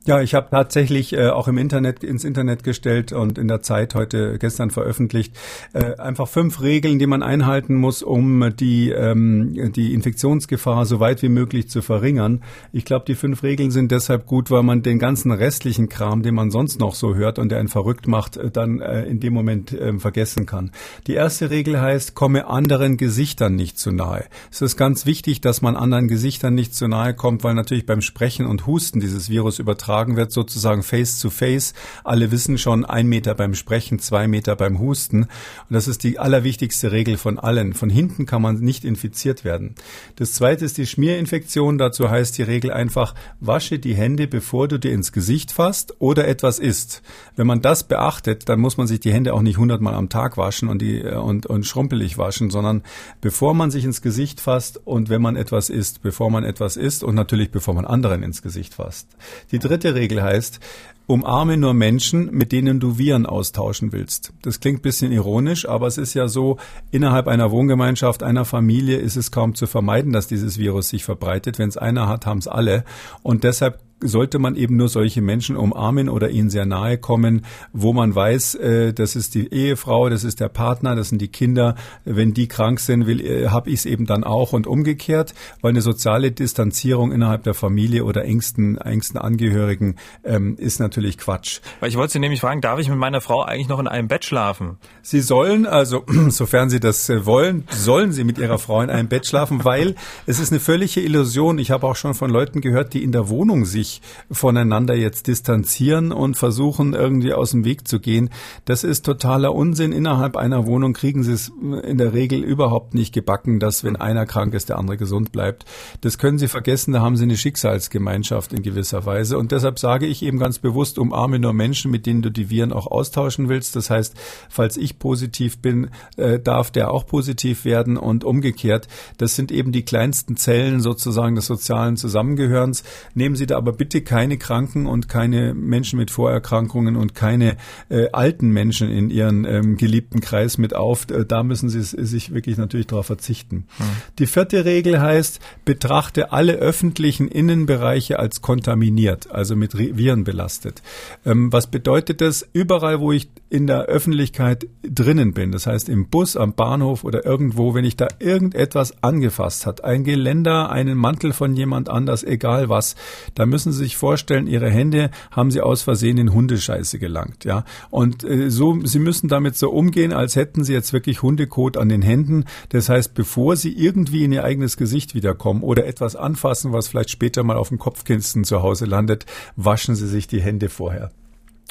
Ja, 0.06 0.20
ich 0.20 0.34
habe 0.34 0.46
tatsächlich 0.52 1.14
äh, 1.14 1.30
auch 1.30 1.48
im 1.48 1.58
Internet 1.58 2.04
ins 2.04 2.22
Internet 2.22 2.62
gestellt 2.62 3.10
und 3.10 3.38
in 3.38 3.48
der 3.48 3.62
Zeit 3.62 3.96
heute 3.96 4.38
gestern 4.38 4.70
veröffentlicht 4.70 5.36
äh, 5.72 5.96
einfach 5.96 6.28
fünf 6.28 6.62
Regeln, 6.62 7.00
die 7.00 7.08
man 7.08 7.24
einhalten 7.24 7.74
muss, 7.74 8.04
um 8.04 8.54
die 8.56 8.90
ähm, 8.90 9.72
die 9.72 9.94
Infektionsgefahr 9.94 10.86
so 10.86 11.00
weit 11.00 11.22
wie 11.22 11.28
möglich 11.28 11.68
zu 11.68 11.82
verringern. 11.82 12.44
Ich 12.70 12.84
glaube, 12.84 13.04
die 13.04 13.16
fünf 13.16 13.42
Regeln 13.42 13.72
sind 13.72 13.90
deshalb 13.90 14.26
gut, 14.26 14.48
weil 14.52 14.62
man 14.62 14.82
den 14.82 15.00
ganzen 15.00 15.32
restlichen 15.32 15.88
Kram, 15.88 16.22
den 16.22 16.36
man 16.36 16.52
sonst 16.52 16.78
noch 16.78 16.94
so 16.94 17.16
hört 17.16 17.40
und 17.40 17.48
der 17.48 17.58
einen 17.58 17.66
verrückt 17.66 18.06
macht, 18.06 18.36
äh, 18.36 18.48
dann 18.48 18.80
äh, 18.80 19.06
in 19.06 19.18
dem 19.18 19.34
Moment 19.34 19.72
äh, 19.72 19.98
vergessen 19.98 20.46
kann. 20.46 20.70
Die 21.08 21.14
erste 21.14 21.50
Regel 21.50 21.80
heißt, 21.80 22.14
komme 22.14 22.46
anderen 22.46 22.96
Gesichtern 22.96 23.56
nicht 23.56 23.76
zu 23.76 23.90
nahe. 23.90 24.26
Es 24.52 24.62
ist 24.62 24.76
ganz 24.76 25.04
wichtig, 25.04 25.40
dass 25.40 25.62
man 25.62 25.74
anderen 25.74 26.06
Gesichtern 26.06 26.54
nicht 26.54 26.76
zu 26.76 26.86
nahe 26.86 27.12
kommt, 27.12 27.42
weil 27.42 27.54
natürlich 27.54 27.86
beim 27.86 28.02
Sprechen 28.02 28.46
und 28.46 28.68
Husten 28.68 29.00
dieses 29.00 29.30
Virus 29.30 29.58
übertragen 29.58 29.95
übertragen 29.96 30.16
wird, 30.16 30.32
sozusagen 30.32 30.82
face 30.82 31.20
to 31.20 31.30
face. 31.30 31.72
Alle 32.04 32.30
wissen 32.30 32.58
schon, 32.58 32.84
ein 32.84 33.06
Meter 33.06 33.34
beim 33.34 33.54
Sprechen, 33.54 33.98
zwei 33.98 34.28
Meter 34.28 34.56
beim 34.56 34.78
Husten. 34.78 35.22
Und 35.22 35.28
das 35.70 35.88
ist 35.88 36.02
die 36.02 36.18
allerwichtigste 36.18 36.92
Regel 36.92 37.16
von 37.16 37.38
allen. 37.38 37.72
Von 37.72 37.88
hinten 37.88 38.26
kann 38.26 38.42
man 38.42 38.56
nicht 38.56 38.84
infiziert 38.84 39.44
werden. 39.44 39.74
Das 40.16 40.32
zweite 40.32 40.64
ist 40.64 40.76
die 40.76 40.86
Schmierinfektion. 40.86 41.78
Dazu 41.78 42.10
heißt 42.10 42.36
die 42.36 42.42
Regel 42.42 42.72
einfach, 42.72 43.14
wasche 43.40 43.78
die 43.78 43.94
Hände, 43.94 44.26
bevor 44.26 44.68
du 44.68 44.78
dir 44.78 44.92
ins 44.92 45.12
Gesicht 45.12 45.52
fasst 45.52 45.94
oder 45.98 46.28
etwas 46.28 46.58
isst. 46.58 47.02
Wenn 47.34 47.46
man 47.46 47.62
das 47.62 47.84
beachtet, 47.84 48.48
dann 48.48 48.60
muss 48.60 48.76
man 48.76 48.86
sich 48.86 49.00
die 49.00 49.12
Hände 49.12 49.32
auch 49.32 49.42
nicht 49.42 49.58
hundertmal 49.58 49.94
am 49.94 50.08
Tag 50.08 50.36
waschen 50.36 50.68
und, 50.68 50.82
die, 50.82 51.00
äh, 51.00 51.14
und, 51.14 51.46
und 51.46 51.66
schrumpelig 51.66 52.18
waschen, 52.18 52.50
sondern 52.50 52.82
bevor 53.20 53.54
man 53.54 53.70
sich 53.70 53.84
ins 53.84 54.02
Gesicht 54.02 54.40
fasst 54.40 54.80
und 54.84 55.08
wenn 55.08 55.22
man 55.22 55.36
etwas 55.36 55.70
isst, 55.70 56.02
bevor 56.02 56.30
man 56.30 56.44
etwas 56.44 56.76
isst 56.76 57.02
und 57.02 57.14
natürlich 57.14 57.50
bevor 57.50 57.74
man 57.74 57.84
anderen 57.84 58.22
ins 58.22 58.42
Gesicht 58.42 58.74
fasst. 58.74 59.08
Die 59.50 59.58
dritte 59.58 59.85
zweite 59.86 59.94
Regel 59.94 60.22
heißt, 60.22 60.60
umarme 61.06 61.56
nur 61.56 61.72
Menschen, 61.72 62.32
mit 62.32 62.50
denen 62.50 62.80
du 62.80 62.98
Viren 62.98 63.26
austauschen 63.26 63.92
willst. 63.92 64.32
Das 64.42 64.58
klingt 64.58 64.82
bisschen 64.82 65.12
ironisch, 65.12 65.68
aber 65.68 65.86
es 65.86 65.98
ist 65.98 66.14
ja 66.14 66.26
so, 66.26 66.56
innerhalb 66.90 67.28
einer 67.28 67.52
Wohngemeinschaft, 67.52 68.24
einer 68.24 68.44
Familie 68.44 68.96
ist 68.96 69.16
es 69.16 69.30
kaum 69.30 69.54
zu 69.54 69.68
vermeiden, 69.68 70.12
dass 70.12 70.26
dieses 70.26 70.58
Virus 70.58 70.88
sich 70.88 71.04
verbreitet. 71.04 71.60
Wenn 71.60 71.68
es 71.68 71.76
einer 71.76 72.08
hat, 72.08 72.26
haben 72.26 72.38
es 72.38 72.48
alle. 72.48 72.84
Und 73.22 73.44
deshalb 73.44 73.78
sollte 74.00 74.38
man 74.38 74.56
eben 74.56 74.76
nur 74.76 74.88
solche 74.88 75.22
Menschen 75.22 75.56
umarmen 75.56 76.08
oder 76.08 76.28
ihnen 76.28 76.50
sehr 76.50 76.66
nahe 76.66 76.98
kommen, 76.98 77.46
wo 77.72 77.92
man 77.92 78.14
weiß, 78.14 78.56
äh, 78.56 78.92
das 78.92 79.16
ist 79.16 79.34
die 79.34 79.52
Ehefrau, 79.52 80.10
das 80.10 80.22
ist 80.22 80.40
der 80.40 80.48
Partner, 80.48 80.94
das 80.94 81.08
sind 81.08 81.22
die 81.22 81.28
Kinder. 81.28 81.76
Wenn 82.04 82.34
die 82.34 82.46
krank 82.46 82.80
sind, 82.80 83.06
will, 83.06 83.24
äh, 83.24 83.48
habe 83.48 83.70
ich 83.70 83.76
es 83.76 83.86
eben 83.86 84.04
dann 84.04 84.22
auch 84.22 84.52
und 84.52 84.66
umgekehrt, 84.66 85.34
weil 85.62 85.70
eine 85.70 85.80
soziale 85.80 86.30
Distanzierung 86.30 87.10
innerhalb 87.10 87.44
der 87.44 87.54
Familie 87.54 88.04
oder 88.04 88.24
engsten, 88.24 88.76
engsten 88.76 89.18
Angehörigen 89.18 89.96
ähm, 90.24 90.56
ist 90.58 90.78
natürlich 90.78 91.16
Quatsch. 91.16 91.60
Weil 91.80 91.88
ich 91.88 91.96
wollte 91.96 92.12
Sie 92.12 92.18
nämlich 92.18 92.40
fragen, 92.40 92.60
darf 92.60 92.78
ich 92.78 92.90
mit 92.90 92.98
meiner 92.98 93.22
Frau 93.22 93.42
eigentlich 93.42 93.68
noch 93.68 93.78
in 93.78 93.88
einem 93.88 94.08
Bett 94.08 94.26
schlafen? 94.26 94.76
Sie 95.00 95.20
sollen, 95.20 95.64
also 95.64 96.04
sofern 96.28 96.68
Sie 96.68 96.80
das 96.80 97.08
äh, 97.08 97.24
wollen, 97.24 97.64
sollen 97.70 98.12
Sie 98.12 98.24
mit 98.24 98.36
Ihrer 98.36 98.58
Frau 98.58 98.82
in 98.82 98.90
einem 98.90 99.08
Bett 99.08 99.26
schlafen, 99.26 99.64
weil 99.64 99.94
es 100.26 100.38
ist 100.38 100.52
eine 100.52 100.60
völlige 100.60 101.00
Illusion. 101.00 101.58
Ich 101.58 101.70
habe 101.70 101.86
auch 101.86 101.96
schon 101.96 102.12
von 102.12 102.30
Leuten 102.30 102.60
gehört, 102.60 102.92
die 102.92 103.02
in 103.02 103.12
der 103.12 103.30
Wohnung 103.30 103.64
sich 103.64 103.85
sich 103.86 104.02
voneinander 104.30 104.94
jetzt 104.94 105.26
distanzieren 105.26 106.12
und 106.12 106.36
versuchen 106.36 106.94
irgendwie 106.94 107.32
aus 107.32 107.52
dem 107.52 107.64
Weg 107.64 107.86
zu 107.86 108.00
gehen. 108.00 108.30
Das 108.64 108.84
ist 108.84 109.04
totaler 109.04 109.54
Unsinn. 109.54 109.92
Innerhalb 109.92 110.36
einer 110.36 110.66
Wohnung 110.66 110.92
kriegen 110.92 111.22
sie 111.22 111.32
es 111.32 111.52
in 111.82 111.98
der 111.98 112.12
Regel 112.12 112.42
überhaupt 112.42 112.94
nicht 112.94 113.14
gebacken, 113.14 113.60
dass 113.60 113.84
wenn 113.84 113.96
einer 113.96 114.26
krank 114.26 114.54
ist, 114.54 114.68
der 114.68 114.78
andere 114.78 114.96
gesund 114.96 115.32
bleibt. 115.32 115.64
Das 116.00 116.18
können 116.18 116.38
sie 116.38 116.48
vergessen, 116.48 116.92
da 116.92 117.00
haben 117.00 117.16
sie 117.16 117.24
eine 117.24 117.36
Schicksalsgemeinschaft 117.36 118.52
in 118.52 118.62
gewisser 118.62 119.06
Weise. 119.06 119.38
Und 119.38 119.52
deshalb 119.52 119.78
sage 119.78 120.06
ich 120.06 120.22
eben 120.22 120.38
ganz 120.38 120.58
bewusst, 120.58 120.98
umarme 120.98 121.38
nur 121.38 121.52
Menschen, 121.52 121.90
mit 121.90 122.06
denen 122.06 122.22
du 122.22 122.30
die 122.30 122.50
Viren 122.50 122.72
auch 122.72 122.86
austauschen 122.86 123.48
willst. 123.48 123.76
Das 123.76 123.90
heißt, 123.90 124.14
falls 124.48 124.76
ich 124.76 124.98
positiv 124.98 125.58
bin, 125.58 125.90
äh, 126.16 126.38
darf 126.38 126.70
der 126.70 126.90
auch 126.90 127.06
positiv 127.06 127.64
werden 127.64 127.96
und 127.96 128.24
umgekehrt. 128.24 128.88
Das 129.18 129.36
sind 129.36 129.52
eben 129.52 129.72
die 129.72 129.84
kleinsten 129.84 130.36
Zellen 130.36 130.80
sozusagen 130.80 131.36
des 131.36 131.46
sozialen 131.46 131.96
Zusammengehörens. 131.96 132.82
Nehmen 133.14 133.36
Sie 133.36 133.46
da 133.46 133.56
aber 133.56 133.72
bitte 133.76 134.02
keine 134.02 134.38
Kranken 134.38 134.86
und 134.86 135.08
keine 135.08 135.54
Menschen 135.54 135.98
mit 135.98 136.10
Vorerkrankungen 136.10 136.96
und 136.96 137.14
keine 137.14 137.56
äh, 137.88 138.08
alten 138.12 138.50
Menschen 138.50 138.90
in 138.90 139.10
ihren 139.10 139.44
ähm, 139.44 139.76
geliebten 139.76 140.20
Kreis 140.20 140.58
mit 140.58 140.74
auf. 140.74 141.10
Äh, 141.10 141.24
da 141.24 141.42
müssen 141.42 141.68
Sie 141.68 141.82
sich 141.82 142.34
wirklich 142.34 142.56
natürlich 142.56 142.86
darauf 142.86 143.06
verzichten. 143.06 143.66
Mhm. 143.78 143.84
Die 144.18 144.26
vierte 144.26 144.64
Regel 144.64 145.00
heißt, 145.00 145.40
betrachte 145.64 146.32
alle 146.32 146.54
öffentlichen 146.54 147.28
Innenbereiche 147.28 148.18
als 148.18 148.42
kontaminiert, 148.42 149.30
also 149.30 149.56
mit 149.56 149.76
Viren 149.76 150.24
belastet. 150.24 150.82
Ähm, 151.24 151.52
was 151.52 151.66
bedeutet 151.66 152.20
das? 152.20 152.46
Überall, 152.52 153.00
wo 153.00 153.12
ich 153.12 153.28
in 153.48 153.66
der 153.66 153.82
Öffentlichkeit 153.82 154.66
drinnen 154.82 155.32
bin, 155.32 155.52
das 155.52 155.66
heißt 155.66 155.88
im 155.88 156.08
Bus, 156.08 156.36
am 156.36 156.54
Bahnhof 156.54 157.04
oder 157.04 157.24
irgendwo, 157.24 157.74
wenn 157.74 157.84
ich 157.84 157.96
da 157.96 158.08
irgendetwas 158.18 159.02
angefasst 159.02 159.66
hat, 159.66 159.84
ein 159.84 160.04
Geländer, 160.04 160.70
einen 160.70 160.98
Mantel 160.98 161.32
von 161.32 161.54
jemand 161.54 161.88
anders, 161.88 162.24
egal 162.24 162.68
was, 162.68 162.96
da 163.34 163.46
müssen 163.46 163.72
Sie 163.72 163.78
sich 163.78 163.96
vorstellen, 163.96 164.46
Ihre 164.46 164.70
Hände 164.70 165.10
haben 165.30 165.50
Sie 165.50 165.60
aus 165.60 165.82
Versehen 165.82 166.18
in 166.18 166.32
Hundescheiße 166.32 166.98
gelangt, 166.98 167.44
ja. 167.44 167.64
Und 167.90 168.24
äh, 168.24 168.50
so, 168.50 168.78
Sie 168.84 168.98
müssen 168.98 169.28
damit 169.28 169.56
so 169.56 169.70
umgehen, 169.70 170.12
als 170.12 170.34
hätten 170.34 170.64
Sie 170.64 170.72
jetzt 170.72 170.92
wirklich 170.92 171.22
Hundekot 171.22 171.76
an 171.76 171.88
den 171.88 172.02
Händen. 172.02 172.44
Das 172.70 172.88
heißt, 172.88 173.14
bevor 173.14 173.56
Sie 173.56 173.72
irgendwie 173.72 174.24
in 174.24 174.32
Ihr 174.32 174.44
eigenes 174.44 174.76
Gesicht 174.76 175.14
wiederkommen 175.14 175.62
oder 175.62 175.86
etwas 175.86 176.16
anfassen, 176.16 176.72
was 176.72 176.88
vielleicht 176.88 177.10
später 177.10 177.44
mal 177.44 177.56
auf 177.56 177.68
dem 177.68 177.78
Kopfkissen 177.78 178.44
zu 178.44 178.62
Hause 178.62 178.86
landet, 178.86 179.26
waschen 179.54 179.94
Sie 179.94 180.08
sich 180.08 180.26
die 180.26 180.40
Hände 180.40 180.68
vorher. 180.68 181.10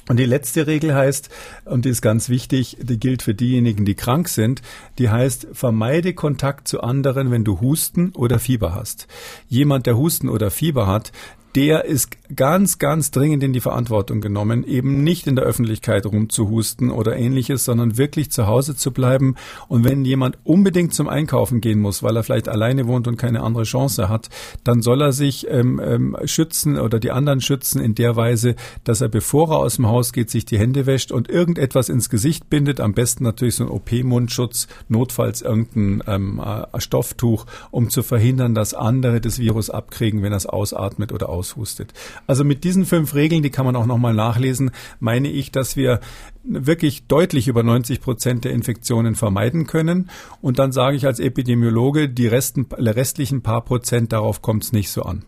Und 0.08 0.18
die 0.18 0.26
letzte 0.26 0.68
Regel 0.68 0.94
heißt, 0.94 1.30
und 1.66 1.86
die 1.86 1.90
ist 1.90 2.02
ganz 2.02 2.30
wichtig, 2.30 2.78
die 2.80 3.00
gilt 3.00 3.24
für 3.24 3.34
diejenigen, 3.34 3.86
die 3.86 3.96
krank 3.96 4.30
sind, 4.30 4.62
die 5.00 5.10
heißt, 5.10 5.48
vermeide 5.54 6.14
Kontakt 6.14 6.68
zu 6.68 6.82
anderen, 6.82 7.32
wenn 7.32 7.44
du 7.44 7.60
Husten 7.60 8.12
oder 8.12 8.38
Fieber 8.38 8.76
hast. 8.76 9.08
Jemand, 9.48 9.88
der 9.88 9.98
Husten 9.98 10.30
oder 10.30 10.52
Fieber 10.52 10.86
hat, 10.86 11.12
der 11.56 11.86
ist 11.86 12.10
ganz, 12.36 12.80
ganz 12.80 13.12
dringend 13.12 13.42
in 13.44 13.54
die 13.54 13.62
Verantwortung 13.62 14.20
genommen, 14.20 14.66
eben 14.66 15.04
nicht 15.04 15.26
in 15.26 15.36
der 15.36 15.46
Öffentlichkeit 15.46 16.06
rumzuhusten 16.06 16.90
oder 16.90 17.16
ähnliches, 17.16 17.64
sondern 17.64 17.98
wirklich 17.98 18.30
zu 18.30 18.48
Hause 18.48 18.76
zu 18.76 18.92
bleiben. 18.92 19.36
Und 19.68 19.86
wenn 19.86 20.04
jemand 20.04 20.38
unbedingt 20.44 20.94
zum 20.94 21.08
Einkaufen 21.08 21.62
gehen 21.62 21.80
muss, 21.80 22.04
weil 22.04 22.18
er 22.18 22.24
vielleicht 22.24 22.50
alleine 22.50 22.88
wohnt 22.88 23.08
und 23.08 23.18
keine 23.18 23.42
andere 23.42 23.64
Chance 23.64 24.10
hat, 24.10 24.30
dann 24.64 24.82
soll 24.82 25.02
er 25.02 25.14
sich 25.14 25.48
ähm, 25.50 25.80
ähm, 25.84 26.18
schützen 26.26 26.78
oder 26.78 27.00
die 27.00 27.12
anderen 27.12 27.40
schützen 27.40 27.80
in 27.80 27.96
der 27.96 28.16
Weise, 28.16 28.56
dass 28.84 29.00
er, 29.00 29.10
bevor 29.10 29.52
er 29.52 29.60
aus 29.60 29.76
dem 29.78 29.88
Haus 29.88 30.12
geht, 30.12 30.30
sich 30.30 30.46
die 30.46 30.60
Hände 30.60 30.86
wäscht 30.86 31.12
und 31.12 31.30
irgendetwas 31.30 31.88
ins 31.88 32.10
Gesicht 32.10 32.50
bindet. 32.50 32.82
Am 32.82 32.94
besten 32.94 33.24
natürlich 33.24 33.56
so 33.56 33.64
ein 33.64 33.70
OP-Mundschutz, 33.70 34.68
notfalls 34.90 35.42
irgendein 35.42 36.04
ähm, 36.08 36.42
äh, 36.44 36.82
Stofftuch, 36.82 37.46
um 37.72 37.90
zu 37.90 38.04
verhindern, 38.04 38.56
dass 38.56 38.74
andere 38.74 39.22
das 39.22 39.40
Virus 39.40 39.70
abkriegen, 39.70 40.22
wenn 40.22 40.34
er 40.34 40.38
es 40.38 40.46
ausatmet 40.46 41.14
oder 41.14 41.30
aushustet. 41.46 41.94
Also 42.28 42.44
mit 42.44 42.64
diesen 42.64 42.86
fünf 42.86 43.14
Regeln, 43.14 43.44
die 43.44 43.50
kann 43.50 43.66
man 43.66 43.76
auch 43.76 43.86
nochmal 43.86 44.14
nachlesen, 44.14 44.72
meine 45.00 45.30
ich, 45.30 45.52
dass 45.52 45.76
wir 45.76 46.00
wirklich 46.44 47.08
deutlich 47.08 47.48
über 47.48 47.64
90 47.64 48.02
Prozent 48.02 48.46
der 48.46 48.52
Infektionen 48.52 49.16
vermeiden 49.16 49.68
können. 49.68 50.10
Und 50.42 50.60
dann 50.60 50.72
sage 50.72 50.98
ich 50.98 51.06
als 51.06 51.20
Epidemiologe, 51.20 52.10
die 52.10 52.28
resten, 52.28 52.66
restlichen 52.72 53.42
paar 53.42 53.62
Prozent, 53.62 54.12
darauf 54.12 54.42
kommt 54.42 54.64
es 54.64 54.72
nicht 54.72 54.90
so 54.90 55.04
an. 55.04 55.26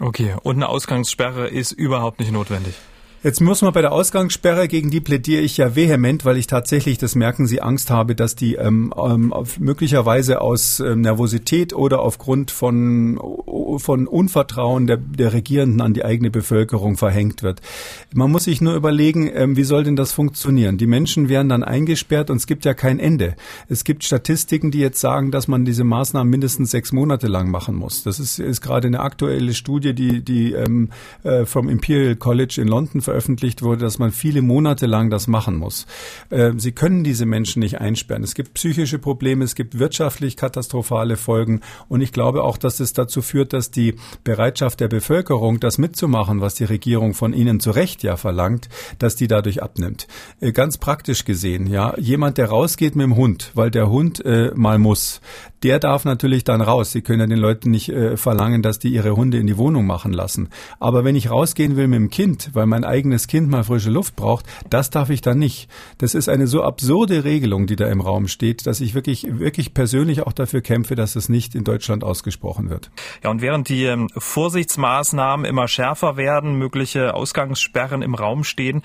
Okay, 0.00 0.34
und 0.42 0.56
eine 0.56 0.68
Ausgangssperre 0.68 1.48
ist 1.48 1.72
überhaupt 1.72 2.18
nicht 2.18 2.32
notwendig. 2.32 2.74
Jetzt 3.24 3.40
muss 3.40 3.62
man 3.62 3.72
bei 3.72 3.80
der 3.80 3.92
Ausgangssperre, 3.92 4.68
gegen 4.68 4.90
die 4.90 5.00
plädiere 5.00 5.40
ich 5.40 5.56
ja 5.56 5.74
vehement, 5.74 6.26
weil 6.26 6.36
ich 6.36 6.46
tatsächlich, 6.46 6.98
das 6.98 7.14
merken 7.14 7.46
Sie, 7.46 7.62
Angst 7.62 7.88
habe, 7.88 8.14
dass 8.14 8.36
die 8.36 8.56
ähm, 8.56 8.92
ähm, 9.02 9.32
möglicherweise 9.58 10.42
aus 10.42 10.78
ähm, 10.78 11.00
Nervosität 11.00 11.72
oder 11.72 12.00
aufgrund 12.00 12.50
von, 12.50 13.18
von 13.78 14.06
Unvertrauen 14.06 14.86
der, 14.86 14.98
der 14.98 15.32
Regierenden 15.32 15.80
an 15.80 15.94
die 15.94 16.04
eigene 16.04 16.30
Bevölkerung 16.30 16.98
verhängt 16.98 17.42
wird. 17.42 17.62
Man 18.12 18.30
muss 18.30 18.44
sich 18.44 18.60
nur 18.60 18.74
überlegen, 18.74 19.30
ähm, 19.32 19.56
wie 19.56 19.64
soll 19.64 19.84
denn 19.84 19.96
das 19.96 20.12
funktionieren? 20.12 20.76
Die 20.76 20.86
Menschen 20.86 21.30
werden 21.30 21.48
dann 21.48 21.64
eingesperrt 21.64 22.28
und 22.28 22.36
es 22.36 22.46
gibt 22.46 22.66
ja 22.66 22.74
kein 22.74 22.98
Ende. 22.98 23.36
Es 23.70 23.84
gibt 23.84 24.04
Statistiken, 24.04 24.70
die 24.70 24.80
jetzt 24.80 25.00
sagen, 25.00 25.30
dass 25.30 25.48
man 25.48 25.64
diese 25.64 25.84
Maßnahmen 25.84 26.30
mindestens 26.30 26.72
sechs 26.72 26.92
Monate 26.92 27.28
lang 27.28 27.50
machen 27.50 27.74
muss. 27.74 28.02
Das 28.02 28.20
ist, 28.20 28.38
ist 28.38 28.60
gerade 28.60 28.86
eine 28.86 29.00
aktuelle 29.00 29.54
Studie, 29.54 29.94
die, 29.94 30.22
die 30.22 30.52
ähm, 30.52 30.90
äh, 31.22 31.46
vom 31.46 31.70
Imperial 31.70 32.16
College 32.16 32.60
in 32.60 32.68
London 32.68 33.00
veröffentlicht 33.00 33.13
veröffentlicht 33.14 33.62
wurde, 33.62 33.82
dass 33.82 34.00
man 34.00 34.10
viele 34.10 34.42
Monate 34.42 34.86
lang 34.86 35.08
das 35.08 35.28
machen 35.28 35.54
muss. 35.54 35.86
Äh, 36.30 36.52
sie 36.56 36.72
können 36.72 37.04
diese 37.04 37.26
Menschen 37.26 37.60
nicht 37.60 37.80
einsperren. 37.80 38.24
Es 38.24 38.34
gibt 38.34 38.54
psychische 38.54 38.98
Probleme, 38.98 39.44
es 39.44 39.54
gibt 39.54 39.78
wirtschaftlich 39.78 40.36
katastrophale 40.36 41.16
Folgen 41.16 41.60
und 41.88 42.00
ich 42.00 42.10
glaube 42.10 42.42
auch, 42.42 42.56
dass 42.56 42.80
es 42.80 42.92
dazu 42.92 43.22
führt, 43.22 43.52
dass 43.52 43.70
die 43.70 43.94
Bereitschaft 44.24 44.80
der 44.80 44.88
Bevölkerung, 44.88 45.60
das 45.60 45.78
mitzumachen, 45.78 46.40
was 46.40 46.56
die 46.56 46.64
Regierung 46.64 47.14
von 47.14 47.32
ihnen 47.32 47.60
zu 47.60 47.70
Recht 47.70 48.02
ja 48.02 48.16
verlangt, 48.16 48.68
dass 48.98 49.14
die 49.14 49.28
dadurch 49.28 49.62
abnimmt. 49.62 50.08
Äh, 50.40 50.50
ganz 50.50 50.78
praktisch 50.78 51.24
gesehen, 51.24 51.68
ja, 51.68 51.96
jemand, 51.96 52.36
der 52.36 52.48
rausgeht 52.48 52.96
mit 52.96 53.04
dem 53.04 53.14
Hund, 53.14 53.52
weil 53.54 53.70
der 53.70 53.90
Hund 53.90 54.24
äh, 54.24 54.50
mal 54.56 54.80
muss, 54.80 55.20
der 55.64 55.78
darf 55.78 56.04
natürlich 56.04 56.44
dann 56.44 56.60
raus. 56.60 56.92
Sie 56.92 57.00
können 57.00 57.20
ja 57.20 57.26
den 57.26 57.38
Leuten 57.38 57.70
nicht 57.70 57.88
äh, 57.88 58.16
verlangen, 58.16 58.60
dass 58.60 58.78
die 58.78 58.88
ihre 58.88 59.16
Hunde 59.16 59.38
in 59.38 59.46
die 59.46 59.56
Wohnung 59.56 59.86
machen 59.86 60.12
lassen. 60.12 60.50
Aber 60.78 61.04
wenn 61.04 61.16
ich 61.16 61.30
rausgehen 61.30 61.76
will 61.76 61.88
mit 61.88 61.98
dem 61.98 62.10
Kind, 62.10 62.50
weil 62.52 62.66
mein 62.66 62.84
eigenes 62.84 63.03
eigenes 63.04 63.28
Kind 63.28 63.50
mal 63.50 63.64
frische 63.64 63.90
Luft 63.90 64.16
braucht, 64.16 64.46
das 64.70 64.88
darf 64.88 65.10
ich 65.10 65.20
dann 65.20 65.38
nicht. 65.38 65.68
Das 65.98 66.14
ist 66.14 66.30
eine 66.30 66.46
so 66.46 66.62
absurde 66.62 67.22
Regelung, 67.24 67.66
die 67.66 67.76
da 67.76 67.86
im 67.88 68.00
Raum 68.00 68.28
steht, 68.28 68.66
dass 68.66 68.80
ich 68.80 68.94
wirklich, 68.94 69.26
wirklich 69.28 69.74
persönlich 69.74 70.22
auch 70.26 70.32
dafür 70.32 70.62
kämpfe, 70.62 70.94
dass 70.94 71.14
es 71.14 71.28
nicht 71.28 71.54
in 71.54 71.64
Deutschland 71.64 72.02
ausgesprochen 72.02 72.70
wird. 72.70 72.90
Ja, 73.22 73.30
und 73.30 73.42
während 73.42 73.68
die 73.68 73.84
ähm, 73.84 74.08
Vorsichtsmaßnahmen 74.16 75.44
immer 75.44 75.68
schärfer 75.68 76.16
werden, 76.16 76.56
mögliche 76.56 77.12
Ausgangssperren 77.12 78.00
im 78.00 78.14
Raum 78.14 78.42
stehen, 78.42 78.80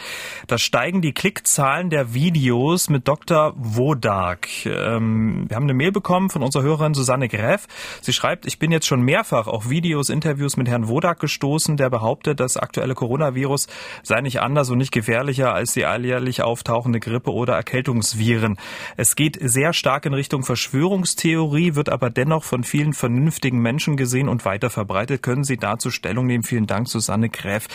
da 0.48 0.58
steigen 0.58 1.02
die 1.02 1.14
Klickzahlen 1.14 1.90
der 1.90 2.14
Videos 2.14 2.90
mit 2.90 3.08
Dr. 3.08 3.54
Wodak. 3.56 4.50
Ähm, 4.66 5.46
wir 5.48 5.56
haben 5.56 5.64
eine 5.64 5.74
Mail 5.74 5.94
bekommen 5.94 6.30
von 6.30 6.44
unserer 6.44 6.64
Hörerin 6.64 6.94
Susanne 6.94 7.30
Greff. 7.30 7.68
Sie 8.02 8.12
schreibt, 8.12 8.46
ich 8.46 8.60
bin 8.60 8.72
jetzt 8.72 8.86
schon 8.86 9.02
mehrfach 9.02 9.48
auf 9.48 9.70
Videos, 9.70 10.10
Interviews 10.10 10.58
mit 10.58 10.68
Herrn 10.68 10.90
Wodak 10.90 11.22
gestoßen, 11.22 11.78
der 11.78 11.90
behauptet, 11.90 12.42
das 12.42 12.58
aktuelle 12.58 12.96
Coronavirus 12.96 13.68
sei 14.10 14.22
nicht 14.22 14.42
anders 14.42 14.70
und 14.70 14.80
nicht 14.80 14.92
gefährlicher 14.92 15.54
als 15.54 15.74
die 15.74 15.86
alljährlich 15.86 16.42
auftauchende 16.42 17.00
Grippe 17.00 17.32
oder 17.32 17.54
Erkältungsviren. 17.54 18.58
Es 18.98 19.16
geht 19.16 19.38
sehr 19.40 19.72
stark 19.72 20.06
in 20.06 20.14
Richtung 20.14 20.44
Verschwörungstheorie, 20.44 21.76
wird 21.76 21.90
aber 21.90 22.10
dennoch 22.10 22.44
von 22.44 22.64
vielen 22.64 22.94
vernünftigen 22.94 23.60
Menschen 23.60 23.98
gesehen 23.98 24.28
und 24.28 24.46
weiter 24.46 24.72
verbreitet. 24.72 25.22
Können 25.22 25.44
Sie 25.44 25.58
dazu 25.58 25.92
Stellung 25.92 26.26
nehmen? 26.26 26.44
Vielen 26.44 26.66
Dank, 26.66 26.90
Susanne 26.90 27.30
Gräf. 27.30 27.68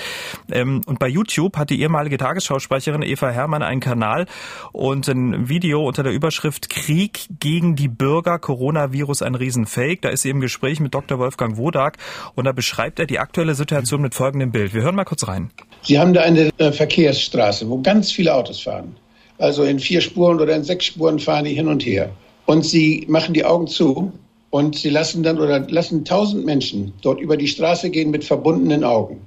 Ähm, 0.51 0.83
und 0.87 0.99
bei 0.99 1.07
YouTube 1.09 1.57
hat 1.57 1.71
die 1.71 1.81
ehemalige 1.81 2.19
Tagesschausprecherin 2.19 3.03
Eva 3.03 3.31
Herrmann 3.31 3.63
einen 3.63 3.81
Kanal 3.81 4.27
und 4.73 5.07
ein 5.09 5.49
Video 5.49 5.87
unter 5.87 6.03
der 6.03 6.13
Überschrift 6.13 6.69
Krieg 6.69 7.29
gegen 7.39 7.77
die 7.77 7.89
Bürger, 7.89 8.41
Coronavirus 8.41 9.23
ein 9.23 9.37
Riesenfake. 9.37 10.03
Da 10.03 10.09
ist 10.09 10.23
sie 10.23 10.31
im 10.31 10.41
Gespräch 10.41 10.81
mit 10.81 10.95
Dr. 10.95 11.21
Wolfgang 11.21 11.57
Wodak 11.57 11.97
und 12.35 12.45
da 12.45 12.53
beschreibt 12.53 12.99
er 12.99 13.07
die 13.07 13.21
aktuelle 13.21 13.55
Situation 13.55 14.03
mit 14.03 14.15
folgendem 14.15 14.51
Bild. 14.51 14.75
Wir 14.75 14.83
hören 14.83 14.97
mal 14.97 15.05
kurz 15.05 15.29
rein. 15.29 15.53
Sie 15.85 15.99
haben 15.99 16.15
da 16.15 16.23
eine 16.23 16.51
äh, 16.59 16.73
Verkehrsstraße, 16.73 17.69
wo 17.69 17.79
ganz 17.81 18.11
viele 18.11 18.35
Autos 18.35 18.61
fahren. 18.61 18.97
Also 19.39 19.65
in 19.65 19.79
vier 19.79 20.01
Spuren 20.01 20.41
oder 20.41 20.55
in 20.55 20.65
sechs 20.65 20.87
Spuren 20.87 21.19
fahren 21.19 21.45
die 21.45 21.55
hin 21.55 21.69
und 21.69 21.85
her. 21.85 22.11
Und 22.47 22.65
sie 22.65 23.05
machen 23.09 23.35
die 23.35 23.45
Augen 23.45 23.67
zu 23.67 24.13
und 24.51 24.77
sie 24.77 24.91
lassen 24.91 25.23
dann 25.23 25.39
oder 25.39 25.61
lassen 25.69 26.05
tausend 26.05 26.47
Menschen 26.47 26.93
dort 27.03 27.21
über 27.21 27.37
die 27.37 27.49
Straße 27.49 27.91
gehen 27.91 28.11
mit 28.11 28.25
verbundenen 28.25 28.85
Augen. 28.85 29.21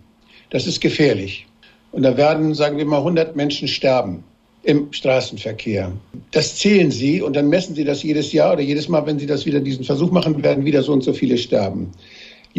Das 0.50 0.66
ist 0.66 0.82
gefährlich. 0.82 1.46
Und 1.92 2.04
da 2.04 2.18
werden, 2.18 2.54
sagen 2.54 2.78
wir 2.78 2.86
mal, 2.86 3.00
100 3.00 3.36
Menschen 3.36 3.68
sterben 3.68 4.24
im 4.64 4.92
Straßenverkehr. 4.92 5.92
Das 6.32 6.56
zählen 6.58 6.92
sie 6.92 7.22
und 7.22 7.36
dann 7.36 7.50
messen 7.50 7.76
sie 7.76 7.84
das 7.84 8.04
jedes 8.04 8.34
Jahr 8.34 8.54
oder 8.54 8.62
jedes 8.62 8.90
Mal, 8.90 9.06
wenn 9.06 9.20
sie 9.20 9.26
das 9.26 9.46
wieder 9.46 9.60
diesen 9.60 9.86
Versuch 9.86 10.12
machen, 10.12 10.42
werden 10.44 10.66
wieder 10.66 10.84
so 10.84 10.92
und 10.94 11.04
so 11.04 11.14
viele 11.14 11.38
sterben. 11.38 11.92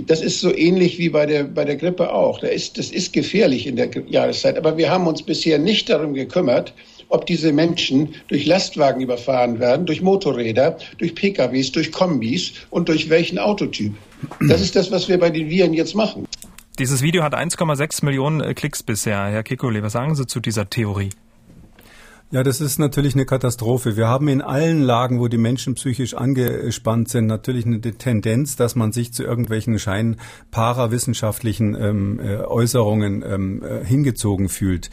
Das 0.07 0.21
ist 0.21 0.41
so 0.41 0.55
ähnlich 0.55 0.99
wie 0.99 1.09
bei 1.09 1.27
der, 1.27 1.45
bei 1.45 1.65
der 1.65 1.77
Grippe 1.77 2.13
auch. 2.13 2.41
Da 2.41 2.49
ist, 2.49 2.79
das 2.79 2.91
ist 2.91 3.13
gefährlich 3.13 3.67
in 3.67 3.77
der 3.77 3.91
Jahreszeit. 4.09 4.57
Aber 4.57 4.77
wir 4.77 4.91
haben 4.91 5.07
uns 5.07 5.23
bisher 5.23 5.59
nicht 5.59 5.89
darum 5.89 6.15
gekümmert, 6.15 6.75
ob 7.09 7.27
diese 7.27 7.53
Menschen 7.53 8.15
durch 8.29 8.47
Lastwagen 8.47 9.01
überfahren 9.01 9.59
werden, 9.61 9.87
durch 9.87 10.03
Motorräder, 10.03 10.77
durch 10.99 11.15
PKWs, 11.15 11.73
durch 11.73 11.91
Kombis 11.93 12.53
und 12.71 12.89
durch 12.89 13.09
welchen 13.09 13.39
Autotyp. 13.39 13.95
Das 14.49 14.61
ist 14.61 14.77
das, 14.77 14.91
was 14.91 15.09
wir 15.09 15.19
bei 15.19 15.31
den 15.31 15.49
Viren 15.49 15.73
jetzt 15.73 15.95
machen. 15.95 16.27
Dieses 16.79 17.03
Video 17.03 17.23
hat 17.23 17.35
1,6 17.35 18.05
Millionen 18.05 18.41
äh, 18.41 18.55
Klicks 18.55 18.83
bisher. 18.83 19.27
Herr 19.27 19.43
Kikole, 19.43 19.83
was 19.83 19.93
sagen 19.95 20.15
Sie 20.15 20.27
zu 20.27 20.39
dieser 20.39 20.71
Theorie? 20.71 21.11
Ja, 22.31 22.43
das 22.43 22.61
ist 22.61 22.79
natürlich 22.79 23.15
eine 23.15 23.25
Katastrophe. 23.25 23.97
Wir 23.97 24.07
haben 24.07 24.29
in 24.29 24.43
allen 24.43 24.83
Lagen, 24.83 25.19
wo 25.19 25.29
die 25.29 25.39
Menschen 25.39 25.77
psychisch 25.77 26.13
angespannt 26.13 27.09
sind, 27.09 27.25
natürlich 27.25 27.65
eine 27.65 27.81
Tendenz, 27.81 28.55
dass 28.55 28.77
man 28.77 28.93
sich 28.93 29.15
zu 29.15 29.23
irgendwelchen 29.23 29.79
scheinparer 29.79 30.91
wissenschaftlichen 30.91 31.75
ähm, 31.75 32.21
äh, 32.21 32.37
Äußerungen 32.41 33.25
ähm, 33.27 33.63
äh, 33.63 33.83
hingezogen 33.83 34.51
fühlt. 34.51 34.91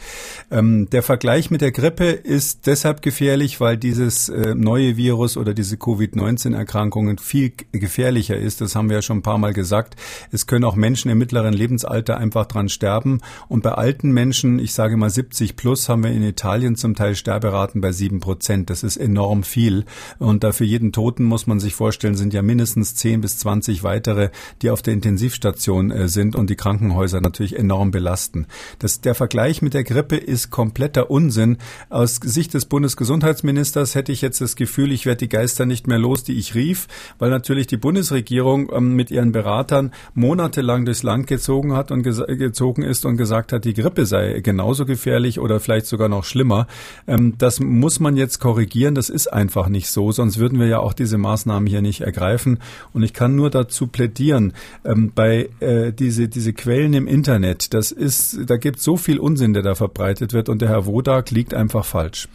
Ähm, 0.50 0.88
der 0.88 1.02
Vergleich 1.02 1.50
mit 1.50 1.60
der 1.60 1.72
Grippe 1.72 2.06
ist 2.06 2.66
deshalb 2.66 3.02
gefährlich, 3.02 3.60
weil 3.60 3.76
dieses 3.76 4.30
äh, 4.30 4.54
neue 4.54 4.96
Virus 4.96 5.36
oder 5.36 5.52
diese 5.52 5.76
Covid-19-Erkrankungen 5.76 7.18
viel 7.18 7.52
gefährlicher 7.70 8.38
ist. 8.38 8.62
Das 8.62 8.74
haben 8.74 8.88
wir 8.88 8.96
ja 8.96 9.02
schon 9.02 9.18
ein 9.18 9.22
paar 9.22 9.36
Mal 9.36 9.52
gesagt. 9.52 9.96
Es 10.32 10.46
können 10.46 10.64
auch 10.64 10.74
Menschen 10.74 11.10
im 11.10 11.18
mittleren 11.18 11.52
Lebensalter 11.52 12.16
einfach 12.16 12.46
dran 12.46 12.70
sterben. 12.70 13.20
Und 13.46 13.62
bei 13.62 13.72
alten 13.72 14.10
Menschen, 14.10 14.58
ich 14.58 14.72
sage 14.72 14.96
mal 14.96 15.10
70 15.10 15.54
plus, 15.56 15.90
haben 15.90 16.02
wir 16.02 16.12
in 16.12 16.22
Italien 16.22 16.76
zum 16.76 16.94
Teil 16.94 17.14
Sterberaten 17.26 17.80
bei 17.80 17.90
sieben 17.90 18.20
Prozent. 18.20 18.70
Das 18.70 18.84
ist 18.84 18.96
enorm 18.96 19.42
viel. 19.42 19.84
Und 20.20 20.44
da 20.44 20.52
jeden 20.60 20.92
Toten 20.92 21.24
muss 21.24 21.48
man 21.48 21.58
sich 21.58 21.74
vorstellen, 21.74 22.14
sind 22.14 22.32
ja 22.32 22.40
mindestens 22.40 22.94
zehn 22.94 23.20
bis 23.20 23.36
zwanzig 23.36 23.82
weitere, 23.82 24.30
die 24.62 24.70
auf 24.70 24.80
der 24.80 24.94
Intensivstation 24.94 25.90
äh, 25.90 26.06
sind 26.06 26.36
und 26.36 26.50
die 26.50 26.54
Krankenhäuser 26.54 27.20
natürlich 27.20 27.58
enorm 27.58 27.90
belasten. 27.90 28.46
Das, 28.78 29.00
der 29.00 29.16
Vergleich 29.16 29.60
mit 29.60 29.74
der 29.74 29.82
Grippe 29.82 30.16
ist 30.16 30.50
kompletter 30.50 31.10
Unsinn. 31.10 31.58
Aus 31.90 32.20
Sicht 32.22 32.54
des 32.54 32.66
Bundesgesundheitsministers 32.66 33.96
hätte 33.96 34.12
ich 34.12 34.22
jetzt 34.22 34.40
das 34.40 34.54
Gefühl, 34.54 34.92
ich 34.92 35.04
werde 35.04 35.18
die 35.18 35.28
Geister 35.28 35.66
nicht 35.66 35.88
mehr 35.88 35.98
los, 35.98 36.22
die 36.22 36.38
ich 36.38 36.54
rief, 36.54 36.86
weil 37.18 37.30
natürlich 37.30 37.66
die 37.66 37.76
Bundesregierung 37.76 38.70
ähm, 38.72 38.94
mit 38.94 39.10
ihren 39.10 39.32
Beratern 39.32 39.90
monatelang 40.14 40.84
durchs 40.84 41.02
Land 41.02 41.26
gezogen 41.26 41.72
hat 41.72 41.90
und 41.90 42.04
gezogen 42.04 42.84
ist 42.84 43.04
und 43.04 43.16
gesagt 43.16 43.52
hat, 43.52 43.64
die 43.64 43.74
Grippe 43.74 44.06
sei 44.06 44.38
genauso 44.40 44.86
gefährlich 44.86 45.40
oder 45.40 45.58
vielleicht 45.58 45.86
sogar 45.86 46.08
noch 46.08 46.22
schlimmer. 46.22 46.68
Ähm, 47.16 47.34
das 47.38 47.60
muss 47.60 48.00
man 48.00 48.16
jetzt 48.16 48.38
korrigieren. 48.38 48.94
Das 48.94 49.08
ist 49.08 49.32
einfach 49.32 49.68
nicht 49.68 49.88
so, 49.88 50.12
sonst 50.12 50.38
würden 50.38 50.58
wir 50.58 50.66
ja 50.66 50.78
auch 50.78 50.92
diese 50.92 51.18
Maßnahmen 51.18 51.66
hier 51.66 51.82
nicht 51.82 52.00
ergreifen. 52.00 52.58
Und 52.92 53.02
ich 53.02 53.12
kann 53.12 53.34
nur 53.34 53.50
dazu 53.50 53.86
plädieren, 53.86 54.52
ähm, 54.84 55.12
bei 55.14 55.48
äh, 55.60 55.92
diese, 55.92 56.28
diese 56.28 56.52
Quellen 56.52 56.94
im 56.94 57.06
Internet, 57.06 57.74
das 57.74 57.92
ist, 57.92 58.38
da 58.46 58.56
gibt 58.56 58.80
so 58.80 58.96
viel 58.96 59.18
Unsinn, 59.18 59.52
der 59.52 59.62
da 59.62 59.74
verbreitet 59.74 60.32
wird 60.32 60.48
und 60.48 60.62
der 60.62 60.68
Herr 60.68 60.86
Wodak 60.86 61.30
liegt 61.30 61.54
einfach 61.54 61.84
falsch. 61.84 62.28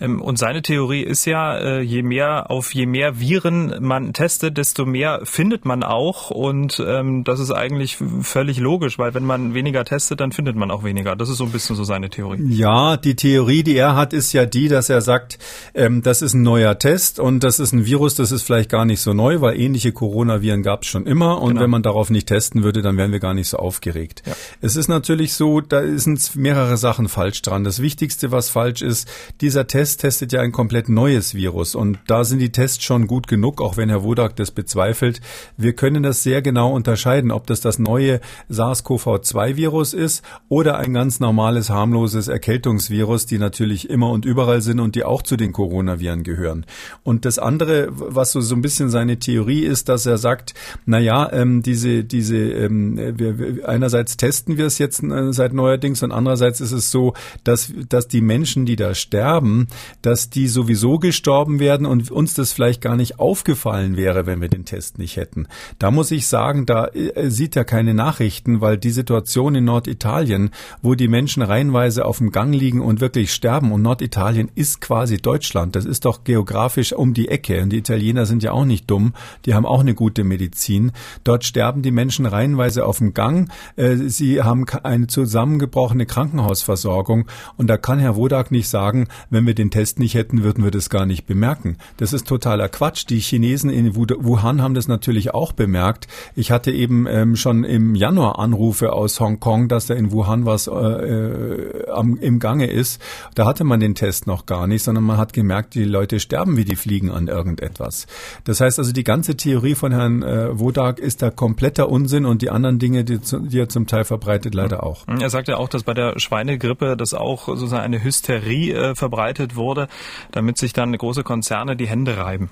Ähm, 0.00 0.22
und 0.22 0.38
seine 0.38 0.62
Theorie 0.62 1.02
ist 1.02 1.26
ja, 1.26 1.56
äh, 1.58 1.80
je 1.80 2.02
mehr 2.02 2.50
auf 2.50 2.74
je 2.74 2.86
mehr 2.86 3.20
Viren 3.20 3.74
man 3.80 4.12
testet, 4.12 4.56
desto 4.56 4.86
mehr 4.86 5.20
findet 5.24 5.64
man 5.64 5.82
auch. 5.82 6.30
Und 6.30 6.82
ähm, 6.84 7.24
das 7.24 7.40
ist 7.40 7.50
eigentlich 7.50 7.98
völlig 8.22 8.58
logisch, 8.58 8.98
weil 8.98 9.14
wenn 9.14 9.24
man 9.24 9.54
weniger 9.54 9.84
testet, 9.84 10.20
dann 10.20 10.32
findet 10.32 10.56
man 10.56 10.70
auch 10.70 10.84
weniger. 10.84 11.16
Das 11.16 11.28
ist 11.28 11.36
so 11.36 11.44
ein 11.44 11.52
bisschen 11.52 11.76
so 11.76 11.84
seine 11.84 12.08
Theorie. 12.08 12.40
Ja, 12.48 12.96
die 12.96 13.14
Theorie, 13.14 13.62
die 13.62 13.76
er 13.76 13.94
hat, 13.94 14.12
ist 14.12 14.19
ja 14.32 14.46
die, 14.46 14.68
dass 14.68 14.88
er 14.88 15.00
sagt, 15.00 15.38
ähm, 15.74 16.02
das 16.02 16.22
ist 16.22 16.34
ein 16.34 16.42
neuer 16.42 16.78
Test 16.78 17.18
und 17.18 17.44
das 17.44 17.58
ist 17.58 17.72
ein 17.72 17.84
Virus, 17.84 18.14
das 18.14 18.32
ist 18.32 18.44
vielleicht 18.44 18.70
gar 18.70 18.84
nicht 18.84 19.00
so 19.00 19.12
neu, 19.12 19.40
weil 19.40 19.58
ähnliche 19.60 19.92
Coronaviren 19.92 20.62
gab 20.62 20.82
es 20.82 20.88
schon 20.88 21.06
immer. 21.06 21.42
Und 21.42 21.50
genau. 21.50 21.62
wenn 21.62 21.70
man 21.70 21.82
darauf 21.82 22.10
nicht 22.10 22.28
testen 22.28 22.62
würde, 22.62 22.80
dann 22.80 22.96
wären 22.96 23.12
wir 23.12 23.20
gar 23.20 23.34
nicht 23.34 23.48
so 23.48 23.58
aufgeregt. 23.58 24.22
Ja. 24.26 24.32
Es 24.60 24.76
ist 24.76 24.88
natürlich 24.88 25.34
so, 25.34 25.60
da 25.60 25.82
sind 25.98 26.36
mehrere 26.36 26.76
Sachen 26.76 27.08
falsch 27.08 27.42
dran. 27.42 27.64
Das 27.64 27.82
Wichtigste, 27.82 28.30
was 28.30 28.48
falsch 28.50 28.82
ist, 28.82 29.08
dieser 29.40 29.66
Test 29.66 29.80
Test 29.80 30.02
testet 30.02 30.32
ja 30.32 30.40
ein 30.40 30.52
komplett 30.52 30.88
neues 30.88 31.34
Virus 31.34 31.74
und 31.74 31.98
da 32.06 32.22
sind 32.22 32.38
die 32.38 32.52
Tests 32.52 32.84
schon 32.84 33.06
gut 33.06 33.28
genug, 33.28 33.60
auch 33.60 33.76
wenn 33.76 33.88
Herr 33.88 34.04
Wodak 34.04 34.36
das 34.36 34.50
bezweifelt. 34.50 35.20
Wir 35.56 35.72
können 35.72 36.02
das 36.02 36.22
sehr 36.22 36.42
genau 36.42 36.72
unterscheiden, 36.74 37.30
ob 37.30 37.46
das 37.46 37.60
das 37.60 37.78
neue 37.78 38.20
SARS-CoV-2-Virus 38.50 39.94
ist 39.94 40.22
oder 40.48 40.76
ein 40.76 40.92
ganz 40.92 41.18
normales, 41.18 41.70
harmloses 41.70 42.28
Erkältungsvirus, 42.28 43.24
die 43.24 43.38
natürlich 43.38 43.88
immer 44.10 44.14
und 44.14 44.24
überall 44.24 44.60
sind 44.60 44.80
und 44.80 44.94
die 44.94 45.04
auch 45.04 45.22
zu 45.22 45.36
den 45.36 45.52
Coronaviren 45.52 46.22
gehören. 46.22 46.66
Und 47.02 47.24
das 47.24 47.38
andere, 47.38 47.88
was 47.90 48.32
so, 48.32 48.40
so 48.40 48.54
ein 48.54 48.62
bisschen 48.62 48.90
seine 48.90 49.18
Theorie 49.18 49.64
ist, 49.64 49.88
dass 49.88 50.06
er 50.06 50.18
sagt, 50.18 50.54
na 50.86 50.98
ja, 50.98 51.32
ähm, 51.32 51.62
diese, 51.62 52.04
diese, 52.04 52.36
ähm, 52.36 52.98
wir, 53.16 53.68
einerseits 53.68 54.16
testen 54.16 54.56
wir 54.56 54.66
es 54.66 54.78
jetzt 54.78 55.02
äh, 55.02 55.32
seit 55.32 55.52
neuerdings 55.52 56.02
und 56.02 56.12
andererseits 56.12 56.60
ist 56.60 56.72
es 56.72 56.90
so, 56.90 57.14
dass, 57.44 57.72
dass 57.88 58.08
die 58.08 58.20
Menschen, 58.20 58.66
die 58.66 58.76
da 58.76 58.94
sterben, 58.94 59.68
dass 60.02 60.30
die 60.30 60.48
sowieso 60.48 60.98
gestorben 60.98 61.60
werden 61.60 61.86
und 61.86 62.10
uns 62.10 62.34
das 62.34 62.52
vielleicht 62.52 62.80
gar 62.80 62.96
nicht 62.96 63.18
aufgefallen 63.18 63.96
wäre, 63.96 64.26
wenn 64.26 64.40
wir 64.40 64.48
den 64.48 64.64
Test 64.64 64.98
nicht 64.98 65.16
hätten. 65.16 65.46
Da 65.78 65.90
muss 65.90 66.10
ich 66.10 66.26
sagen, 66.26 66.66
da 66.66 66.86
äh, 66.88 67.30
sieht 67.30 67.56
er 67.56 67.64
keine 67.64 67.94
Nachrichten, 67.94 68.60
weil 68.60 68.76
die 68.78 68.90
Situation 68.90 69.54
in 69.54 69.64
Norditalien, 69.64 70.50
wo 70.82 70.94
die 70.94 71.08
Menschen 71.08 71.42
reihenweise 71.42 72.04
auf 72.04 72.18
dem 72.18 72.32
Gang 72.32 72.54
liegen 72.54 72.80
und 72.80 73.00
wirklich 73.00 73.32
sterben 73.32 73.72
und 73.72 73.82
Norditalien 74.00 74.50
ist 74.54 74.80
quasi 74.80 75.18
Deutschland. 75.18 75.76
Das 75.76 75.84
ist 75.84 76.06
doch 76.06 76.24
geografisch 76.24 76.94
um 76.94 77.12
die 77.12 77.28
Ecke 77.28 77.60
und 77.62 77.68
die 77.68 77.76
Italiener 77.76 78.24
sind 78.24 78.42
ja 78.42 78.52
auch 78.52 78.64
nicht 78.64 78.90
dumm. 78.90 79.12
Die 79.44 79.52
haben 79.52 79.66
auch 79.66 79.80
eine 79.80 79.94
gute 79.94 80.24
Medizin. 80.24 80.92
Dort 81.22 81.44
sterben 81.44 81.82
die 81.82 81.90
Menschen 81.90 82.24
reihenweise 82.24 82.86
auf 82.86 82.96
dem 82.96 83.12
Gang. 83.12 83.50
Äh, 83.76 83.96
sie 83.96 84.42
haben 84.42 84.64
eine 84.84 85.06
zusammengebrochene 85.06 86.06
Krankenhausversorgung 86.06 87.26
und 87.58 87.66
da 87.66 87.76
kann 87.76 87.98
Herr 87.98 88.16
Wodak 88.16 88.50
nicht 88.50 88.70
sagen, 88.70 89.08
wenn 89.28 89.46
wir 89.46 89.54
den 89.54 89.70
Test 89.70 89.98
nicht 89.98 90.14
hätten, 90.14 90.42
würden 90.44 90.64
wir 90.64 90.70
das 90.70 90.88
gar 90.88 91.04
nicht 91.04 91.26
bemerken. 91.26 91.76
Das 91.98 92.14
ist 92.14 92.26
totaler 92.26 92.70
Quatsch. 92.70 93.04
Die 93.10 93.20
Chinesen 93.20 93.68
in 93.68 93.94
Wuhan 93.94 94.62
haben 94.62 94.72
das 94.72 94.88
natürlich 94.88 95.34
auch 95.34 95.52
bemerkt. 95.52 96.08
Ich 96.34 96.50
hatte 96.50 96.70
eben 96.70 97.06
ähm, 97.06 97.36
schon 97.36 97.64
im 97.64 97.94
Januar 97.94 98.38
Anrufe 98.38 98.94
aus 98.94 99.20
Hongkong, 99.20 99.68
dass 99.68 99.88
da 99.88 99.94
in 99.94 100.10
Wuhan 100.10 100.46
was 100.46 100.68
äh, 100.68 100.70
äh, 100.70 101.90
am, 101.90 102.16
im 102.16 102.38
Gange 102.38 102.70
ist. 102.70 103.02
Da 103.34 103.44
hatte 103.44 103.64
man 103.64 103.79
den 103.80 103.94
Test 103.94 104.26
noch 104.26 104.46
gar 104.46 104.66
nicht, 104.66 104.82
sondern 104.82 105.04
man 105.04 105.16
hat 105.16 105.32
gemerkt, 105.32 105.74
die 105.74 105.84
Leute 105.84 106.20
sterben 106.20 106.56
wie 106.56 106.64
die 106.64 106.76
Fliegen 106.76 107.10
an 107.10 107.28
irgendetwas. 107.28 108.06
Das 108.44 108.60
heißt 108.60 108.78
also, 108.78 108.92
die 108.92 109.04
ganze 109.04 109.36
Theorie 109.36 109.74
von 109.74 109.92
Herrn 109.92 110.22
äh, 110.22 110.58
Wodak 110.58 110.98
ist 110.98 111.22
da 111.22 111.30
kompletter 111.30 111.88
Unsinn 111.88 112.26
und 112.26 112.42
die 112.42 112.50
anderen 112.50 112.78
Dinge, 112.78 113.04
die, 113.04 113.18
die 113.18 113.58
er 113.58 113.68
zum 113.68 113.86
Teil 113.86 114.04
verbreitet, 114.04 114.54
leider 114.54 114.82
auch. 114.82 115.06
Er 115.08 115.30
sagt 115.30 115.48
ja 115.48 115.56
auch, 115.56 115.68
dass 115.68 115.82
bei 115.82 115.94
der 115.94 116.18
Schweinegrippe 116.18 116.96
das 116.96 117.14
auch 117.14 117.46
sozusagen 117.46 117.82
eine 117.82 118.02
Hysterie 118.02 118.72
äh, 118.74 118.94
verbreitet 118.94 119.56
wurde, 119.56 119.88
damit 120.32 120.58
sich 120.58 120.72
dann 120.72 120.96
große 120.96 121.22
Konzerne 121.22 121.76
die 121.76 121.88
Hände 121.88 122.16
reiben. 122.16 122.50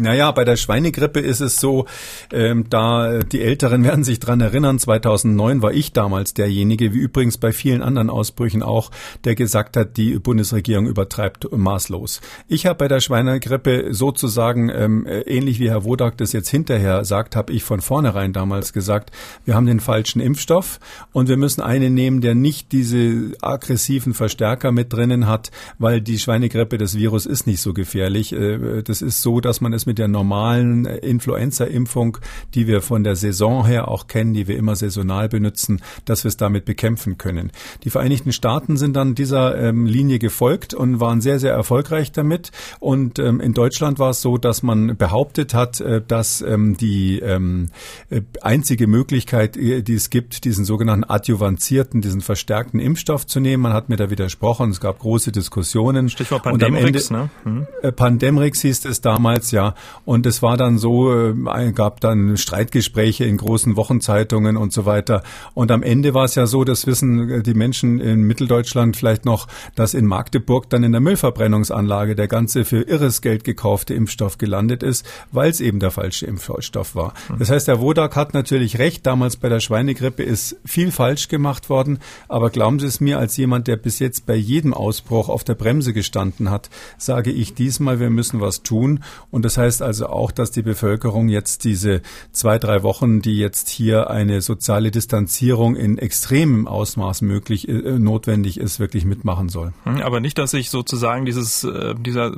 Naja, 0.00 0.30
bei 0.32 0.44
der 0.44 0.56
Schweinegrippe 0.56 1.20
ist 1.20 1.40
es 1.40 1.56
so, 1.56 1.86
ähm, 2.32 2.64
da 2.70 3.20
die 3.20 3.42
Älteren 3.42 3.84
werden 3.84 4.04
sich 4.04 4.18
dran 4.18 4.40
erinnern, 4.40 4.78
2009 4.78 5.62
war 5.62 5.72
ich 5.72 5.92
damals 5.92 6.34
derjenige, 6.34 6.92
wie 6.94 6.98
übrigens 6.98 7.38
bei 7.38 7.52
vielen 7.52 7.82
anderen 7.82 8.10
Ausbrüchen 8.10 8.62
auch, 8.62 8.90
der 9.24 9.34
gesagt 9.34 9.76
hat, 9.76 9.96
die 9.96 10.18
Bundesregierung 10.18 10.86
übertreibt 10.86 11.48
maßlos. 11.52 12.20
Ich 12.48 12.66
habe 12.66 12.76
bei 12.76 12.88
der 12.88 13.00
Schweinegrippe 13.00 13.88
sozusagen, 13.92 14.70
ähm, 14.70 15.06
ähnlich 15.06 15.60
wie 15.60 15.70
Herr 15.70 15.84
Wodak 15.84 16.16
das 16.16 16.32
jetzt 16.32 16.48
hinterher 16.48 17.04
sagt, 17.04 17.36
habe 17.36 17.52
ich 17.52 17.62
von 17.62 17.80
vornherein 17.80 18.32
damals 18.32 18.72
gesagt, 18.72 19.10
wir 19.44 19.54
haben 19.54 19.66
den 19.66 19.80
falschen 19.80 20.20
Impfstoff 20.20 20.80
und 21.12 21.28
wir 21.28 21.36
müssen 21.36 21.60
einen 21.60 21.94
nehmen, 21.94 22.20
der 22.20 22.34
nicht 22.34 22.72
diese 22.72 23.32
aggressiven 23.42 24.14
Verstärker 24.14 24.72
mit 24.72 24.92
drinnen 24.92 25.26
hat, 25.26 25.50
weil 25.78 26.00
die 26.00 26.18
Schweinegrippe, 26.18 26.78
das 26.78 26.96
Virus 26.96 27.26
ist 27.26 27.46
nicht 27.46 27.60
so 27.60 27.72
gefährlich. 27.72 28.32
Äh, 28.32 28.82
das 28.82 29.02
ist 29.02 29.22
so, 29.22 29.40
dass 29.40 29.60
man 29.60 29.72
es 29.72 29.86
mit 29.90 29.98
der 29.98 30.06
normalen 30.06 30.84
Influenza-Impfung, 30.84 32.18
die 32.54 32.68
wir 32.68 32.80
von 32.80 33.02
der 33.02 33.16
Saison 33.16 33.66
her 33.66 33.88
auch 33.88 34.06
kennen, 34.06 34.34
die 34.34 34.46
wir 34.46 34.56
immer 34.56 34.76
saisonal 34.76 35.28
benutzen, 35.28 35.82
dass 36.04 36.22
wir 36.22 36.28
es 36.28 36.36
damit 36.36 36.64
bekämpfen 36.64 37.18
können. 37.18 37.50
Die 37.82 37.90
Vereinigten 37.90 38.30
Staaten 38.30 38.76
sind 38.76 38.94
dann 38.94 39.16
dieser 39.16 39.60
ähm, 39.60 39.86
Linie 39.86 40.20
gefolgt 40.20 40.74
und 40.74 41.00
waren 41.00 41.20
sehr, 41.20 41.40
sehr 41.40 41.52
erfolgreich 41.52 42.12
damit. 42.12 42.52
Und 42.78 43.18
ähm, 43.18 43.40
in 43.40 43.52
Deutschland 43.52 43.98
war 43.98 44.10
es 44.10 44.20
so, 44.20 44.38
dass 44.38 44.62
man 44.62 44.96
behauptet 44.96 45.54
hat, 45.54 45.80
äh, 45.80 46.00
dass 46.06 46.40
ähm, 46.40 46.76
die 46.76 47.18
ähm, 47.18 47.70
äh, 48.10 48.20
einzige 48.42 48.86
Möglichkeit, 48.86 49.56
äh, 49.56 49.82
die 49.82 49.94
es 49.94 50.10
gibt, 50.10 50.44
diesen 50.44 50.64
sogenannten 50.64 51.02
adjuvantierten, 51.10 52.00
diesen 52.00 52.20
verstärkten 52.20 52.78
Impfstoff 52.78 53.26
zu 53.26 53.40
nehmen. 53.40 53.64
Man 53.64 53.72
hat 53.72 53.88
mir 53.88 53.96
da 53.96 54.08
widersprochen. 54.08 54.70
Es 54.70 54.80
gab 54.80 55.00
große 55.00 55.32
Diskussionen. 55.32 56.10
Stichwort 56.10 56.44
Pandemrix, 56.44 57.10
ne? 57.10 57.28
Mhm. 57.44 57.66
Pandemrix 57.96 58.60
hieß 58.60 58.84
es 58.84 59.00
damals, 59.00 59.50
ja. 59.50 59.69
Und 60.04 60.26
es 60.26 60.42
war 60.42 60.56
dann 60.56 60.78
so, 60.78 61.12
äh, 61.12 61.72
gab 61.72 62.00
dann 62.00 62.36
Streitgespräche 62.36 63.24
in 63.24 63.36
großen 63.36 63.76
Wochenzeitungen 63.76 64.56
und 64.56 64.72
so 64.72 64.86
weiter. 64.86 65.22
Und 65.54 65.70
am 65.70 65.82
Ende 65.82 66.14
war 66.14 66.24
es 66.24 66.34
ja 66.34 66.46
so, 66.46 66.64
das 66.64 66.86
wissen 66.86 67.30
äh, 67.30 67.42
die 67.42 67.54
Menschen 67.54 68.00
in 68.00 68.22
Mitteldeutschland 68.22 68.96
vielleicht 68.96 69.24
noch, 69.24 69.46
dass 69.74 69.94
in 69.94 70.06
Magdeburg 70.06 70.68
dann 70.70 70.84
in 70.84 70.92
der 70.92 71.00
Müllverbrennungsanlage 71.00 72.14
der 72.14 72.28
ganze 72.28 72.64
für 72.64 72.82
irres 72.82 73.22
Geld 73.22 73.44
gekaufte 73.44 73.94
Impfstoff 73.94 74.38
gelandet 74.38 74.82
ist, 74.82 75.06
weil 75.32 75.50
es 75.50 75.60
eben 75.60 75.80
der 75.80 75.90
falsche 75.90 76.26
Impfstoff 76.26 76.94
war. 76.94 77.14
Hm. 77.28 77.38
Das 77.38 77.50
heißt, 77.50 77.68
der 77.68 77.80
Wodak 77.80 78.16
hat 78.16 78.34
natürlich 78.34 78.78
recht. 78.78 79.06
Damals 79.06 79.36
bei 79.36 79.48
der 79.48 79.60
Schweinegrippe 79.60 80.22
ist 80.22 80.56
viel 80.64 80.92
falsch 80.92 81.28
gemacht 81.28 81.70
worden. 81.70 81.98
Aber 82.28 82.50
glauben 82.50 82.78
Sie 82.78 82.86
es 82.86 83.00
mir, 83.00 83.18
als 83.18 83.36
jemand, 83.36 83.66
der 83.68 83.76
bis 83.76 83.98
jetzt 83.98 84.26
bei 84.26 84.34
jedem 84.34 84.74
Ausbruch 84.74 85.28
auf 85.28 85.44
der 85.44 85.54
Bremse 85.54 85.92
gestanden 85.92 86.50
hat, 86.50 86.70
sage 86.98 87.30
ich 87.30 87.54
diesmal, 87.54 88.00
wir 88.00 88.10
müssen 88.10 88.40
was 88.40 88.62
tun. 88.62 89.02
Und 89.30 89.44
das 89.44 89.56
heißt, 89.60 89.82
also 89.82 90.08
auch, 90.08 90.32
dass 90.32 90.50
die 90.50 90.62
Bevölkerung 90.62 91.28
jetzt 91.28 91.64
diese 91.64 92.02
zwei, 92.32 92.58
drei 92.58 92.82
Wochen, 92.82 93.22
die 93.22 93.38
jetzt 93.38 93.68
hier 93.68 94.10
eine 94.10 94.40
soziale 94.40 94.90
Distanzierung 94.90 95.76
in 95.76 95.98
extremem 95.98 96.66
Ausmaß 96.66 97.22
möglich, 97.22 97.68
äh, 97.68 97.98
notwendig 97.98 98.58
ist, 98.58 98.80
wirklich 98.80 99.04
mitmachen 99.04 99.48
soll. 99.48 99.72
Hm, 99.84 100.02
aber 100.02 100.20
nicht, 100.20 100.38
dass 100.38 100.50
sich 100.50 100.70
sozusagen 100.70 101.24
dieses, 101.24 101.62
äh, 101.62 101.94
dieser, 101.94 102.32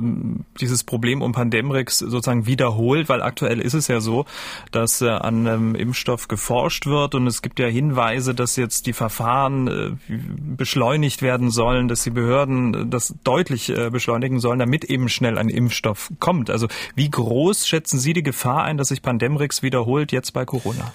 dieses 0.59 0.83
Problem 0.83 1.21
um 1.21 1.31
Pandemrix 1.31 1.99
sozusagen 1.99 2.45
wiederholt, 2.45 3.09
weil 3.09 3.21
aktuell 3.21 3.59
ist 3.59 3.73
es 3.73 3.87
ja 3.87 3.99
so, 3.99 4.25
dass 4.71 5.01
äh, 5.01 5.09
an 5.09 5.47
einem 5.47 5.75
Impfstoff 5.75 6.27
geforscht 6.27 6.85
wird 6.85 7.15
und 7.15 7.25
es 7.27 7.41
gibt 7.41 7.59
ja 7.59 7.67
Hinweise, 7.67 8.35
dass 8.35 8.55
jetzt 8.55 8.85
die 8.85 8.93
Verfahren 8.93 9.67
äh, 9.67 9.91
beschleunigt 10.57 11.21
werden 11.21 11.49
sollen, 11.49 11.87
dass 11.87 12.03
die 12.03 12.09
Behörden 12.09 12.89
das 12.89 13.15
deutlich 13.23 13.69
äh, 13.69 13.89
beschleunigen 13.89 14.39
sollen, 14.39 14.59
damit 14.59 14.83
eben 14.83 15.09
schnell 15.09 15.37
ein 15.37 15.49
Impfstoff 15.49 16.11
kommt. 16.19 16.49
Also 16.49 16.67
wie 16.95 17.09
groß 17.13 17.67
schätzen 17.67 17.99
Sie 17.99 18.13
die 18.13 18.23
Gefahr 18.23 18.63
ein, 18.63 18.77
dass 18.77 18.89
sich 18.89 19.01
Pandemrix 19.01 19.63
wiederholt 19.63 20.11
jetzt 20.11 20.33
bei 20.33 20.43
Corona? 20.45 20.93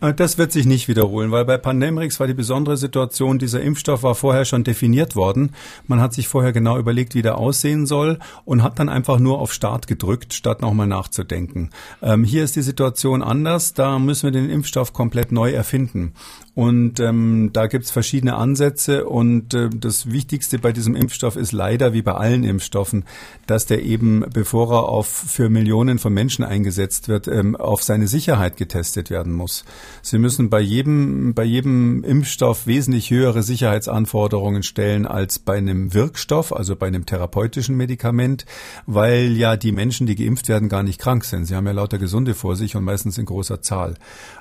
Äh, 0.00 0.14
das 0.14 0.38
wird 0.38 0.52
sich 0.52 0.66
nicht 0.66 0.88
wiederholen, 0.88 1.30
weil 1.30 1.44
bei 1.44 1.58
Pandemrix 1.58 2.20
war 2.20 2.26
die 2.26 2.34
besondere 2.34 2.76
Situation, 2.76 3.38
dieser 3.38 3.60
Impfstoff 3.60 4.02
war 4.02 4.14
vorher 4.14 4.44
schon 4.44 4.64
definiert 4.64 5.16
worden. 5.16 5.54
Man 5.86 6.00
hat 6.00 6.14
sich 6.14 6.28
vorher 6.28 6.52
genau 6.52 6.78
überlegt, 6.78 7.14
wie 7.14 7.22
der 7.22 7.38
aussehen 7.38 7.86
soll 7.86 8.18
und 8.44 8.62
hat 8.62 8.78
dann 8.78 8.88
einfach 8.88 9.18
nur 9.18 9.38
auf 9.38 9.52
Start 9.52 9.86
gedrückt, 9.86 10.34
statt 10.34 10.62
nochmal 10.62 10.86
nachzudenken. 10.86 11.70
Ähm, 12.02 12.24
hier 12.24 12.44
ist 12.44 12.56
die 12.56 12.62
Situation 12.62 13.22
anders, 13.22 13.74
da 13.74 13.98
müssen 13.98 14.24
wir 14.24 14.40
den 14.40 14.50
Impfstoff 14.50 14.92
komplett 14.92 15.32
neu 15.32 15.50
erfinden. 15.50 16.14
Und 16.58 16.98
ähm, 16.98 17.50
da 17.52 17.68
gibt's 17.68 17.92
verschiedene 17.92 18.34
Ansätze. 18.34 19.04
Und 19.04 19.54
äh, 19.54 19.70
das 19.70 20.10
Wichtigste 20.10 20.58
bei 20.58 20.72
diesem 20.72 20.96
Impfstoff 20.96 21.36
ist 21.36 21.52
leider, 21.52 21.92
wie 21.92 22.02
bei 22.02 22.14
allen 22.14 22.42
Impfstoffen, 22.42 23.04
dass 23.46 23.66
der 23.66 23.84
eben, 23.84 24.24
bevor 24.34 24.72
er 24.72 24.88
auf 24.88 25.06
für 25.06 25.50
Millionen 25.50 26.00
von 26.00 26.12
Menschen 26.12 26.44
eingesetzt 26.44 27.06
wird, 27.06 27.28
ähm, 27.28 27.54
auf 27.54 27.84
seine 27.84 28.08
Sicherheit 28.08 28.56
getestet 28.56 29.08
werden 29.08 29.34
muss. 29.34 29.64
Sie 30.02 30.18
müssen 30.18 30.50
bei 30.50 30.58
jedem, 30.58 31.32
bei 31.32 31.44
jedem 31.44 32.02
Impfstoff 32.02 32.66
wesentlich 32.66 33.12
höhere 33.12 33.44
Sicherheitsanforderungen 33.44 34.64
stellen 34.64 35.06
als 35.06 35.38
bei 35.38 35.58
einem 35.58 35.94
Wirkstoff, 35.94 36.52
also 36.52 36.74
bei 36.74 36.88
einem 36.88 37.06
therapeutischen 37.06 37.76
Medikament, 37.76 38.46
weil 38.84 39.36
ja 39.36 39.56
die 39.56 39.70
Menschen, 39.70 40.08
die 40.08 40.16
geimpft 40.16 40.48
werden, 40.48 40.68
gar 40.68 40.82
nicht 40.82 41.00
krank 41.00 41.24
sind. 41.24 41.44
Sie 41.44 41.54
haben 41.54 41.66
ja 41.66 41.72
lauter 41.72 41.98
Gesunde 41.98 42.34
vor 42.34 42.56
sich 42.56 42.74
und 42.74 42.82
meistens 42.82 43.16
in 43.16 43.26
großer 43.26 43.62
Zahl. 43.62 43.94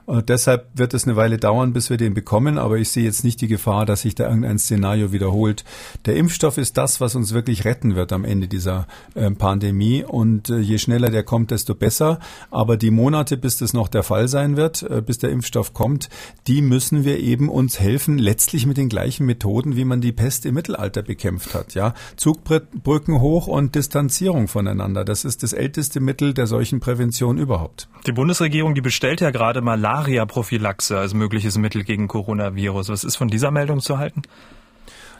Und 0.07 0.29
deshalb 0.29 0.69
wird 0.73 0.95
es 0.95 1.03
eine 1.03 1.15
Weile 1.15 1.37
dauern, 1.37 1.73
bis 1.73 1.91
wir 1.91 1.97
den 1.97 2.06
bekommen, 2.13 2.57
aber 2.57 2.77
ich 2.77 2.89
sehe 2.89 3.03
jetzt 3.03 3.23
nicht 3.23 3.41
die 3.41 3.47
Gefahr, 3.47 3.85
dass 3.85 4.01
sich 4.01 4.15
da 4.15 4.27
irgendein 4.27 4.59
Szenario 4.59 5.11
wiederholt. 5.11 5.63
Der 6.05 6.15
Impfstoff 6.15 6.57
ist 6.57 6.77
das, 6.77 7.01
was 7.01 7.15
uns 7.15 7.33
wirklich 7.33 7.65
retten 7.65 7.95
wird 7.95 8.13
am 8.13 8.25
Ende 8.25 8.47
dieser 8.47 8.87
äh, 9.15 9.31
Pandemie 9.31 10.03
und 10.03 10.49
äh, 10.49 10.57
je 10.57 10.77
schneller 10.77 11.09
der 11.09 11.23
kommt, 11.23 11.51
desto 11.51 11.75
besser. 11.75 12.19
Aber 12.51 12.77
die 12.77 12.91
Monate, 12.91 13.37
bis 13.37 13.57
das 13.57 13.73
noch 13.73 13.87
der 13.87 14.03
Fall 14.03 14.27
sein 14.27 14.57
wird, 14.57 14.83
äh, 14.83 15.01
bis 15.01 15.17
der 15.17 15.31
Impfstoff 15.31 15.73
kommt, 15.73 16.09
die 16.47 16.61
müssen 16.61 17.03
wir 17.03 17.19
eben 17.19 17.49
uns 17.49 17.79
helfen, 17.79 18.17
letztlich 18.17 18.65
mit 18.65 18.77
den 18.77 18.89
gleichen 18.89 19.25
Methoden, 19.25 19.75
wie 19.75 19.85
man 19.85 20.01
die 20.01 20.11
Pest 20.11 20.45
im 20.45 20.53
Mittelalter 20.53 21.01
bekämpft 21.01 21.53
hat. 21.53 21.73
Ja, 21.73 21.93
Zugbrücken 22.15 23.19
hoch 23.19 23.47
und 23.47 23.75
Distanzierung 23.75 24.47
voneinander. 24.47 25.03
Das 25.03 25.25
ist 25.25 25.43
das 25.43 25.53
älteste 25.53 25.99
Mittel 25.99 26.33
der 26.33 26.47
solchen 26.47 26.79
Prävention 26.79 27.37
überhaupt. 27.37 27.89
Die 28.05 28.11
Bundesregierung, 28.11 28.75
die 28.75 28.81
bestellt 28.81 29.21
ja 29.21 29.31
gerade 29.31 29.61
Malaria-Prophylaxe 29.61 30.97
als 30.97 31.13
mögliches 31.13 31.57
Mittel 31.57 31.83
gegen 31.83 31.96
Coronavirus. 32.05 32.89
Was 32.89 33.03
ist 33.03 33.15
von 33.15 33.29
dieser 33.29 33.49
Meldung 33.49 33.79
zu 33.79 33.97
halten? 33.97 34.21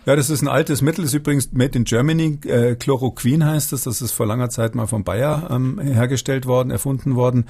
Ja, 0.08 0.16
das 0.16 0.30
ist 0.30 0.42
ein 0.42 0.48
altes 0.48 0.82
Mittel, 0.82 1.04
ist 1.04 1.14
übrigens 1.14 1.52
made 1.52 1.78
in 1.78 1.84
Germany. 1.84 2.40
Äh, 2.46 2.76
Chloroquin 2.76 3.44
heißt 3.44 3.74
es. 3.74 3.84
Das 3.84 4.02
ist 4.02 4.14
vor 4.14 4.26
langer 4.26 4.50
Zeit 4.50 4.74
mal 4.74 4.88
von 4.88 5.04
Bayer 5.04 5.50
ähm, 5.52 5.82
hergestellt 5.82 6.46
worden, 6.46 6.72
erfunden 6.72 7.18
worden. 7.18 7.44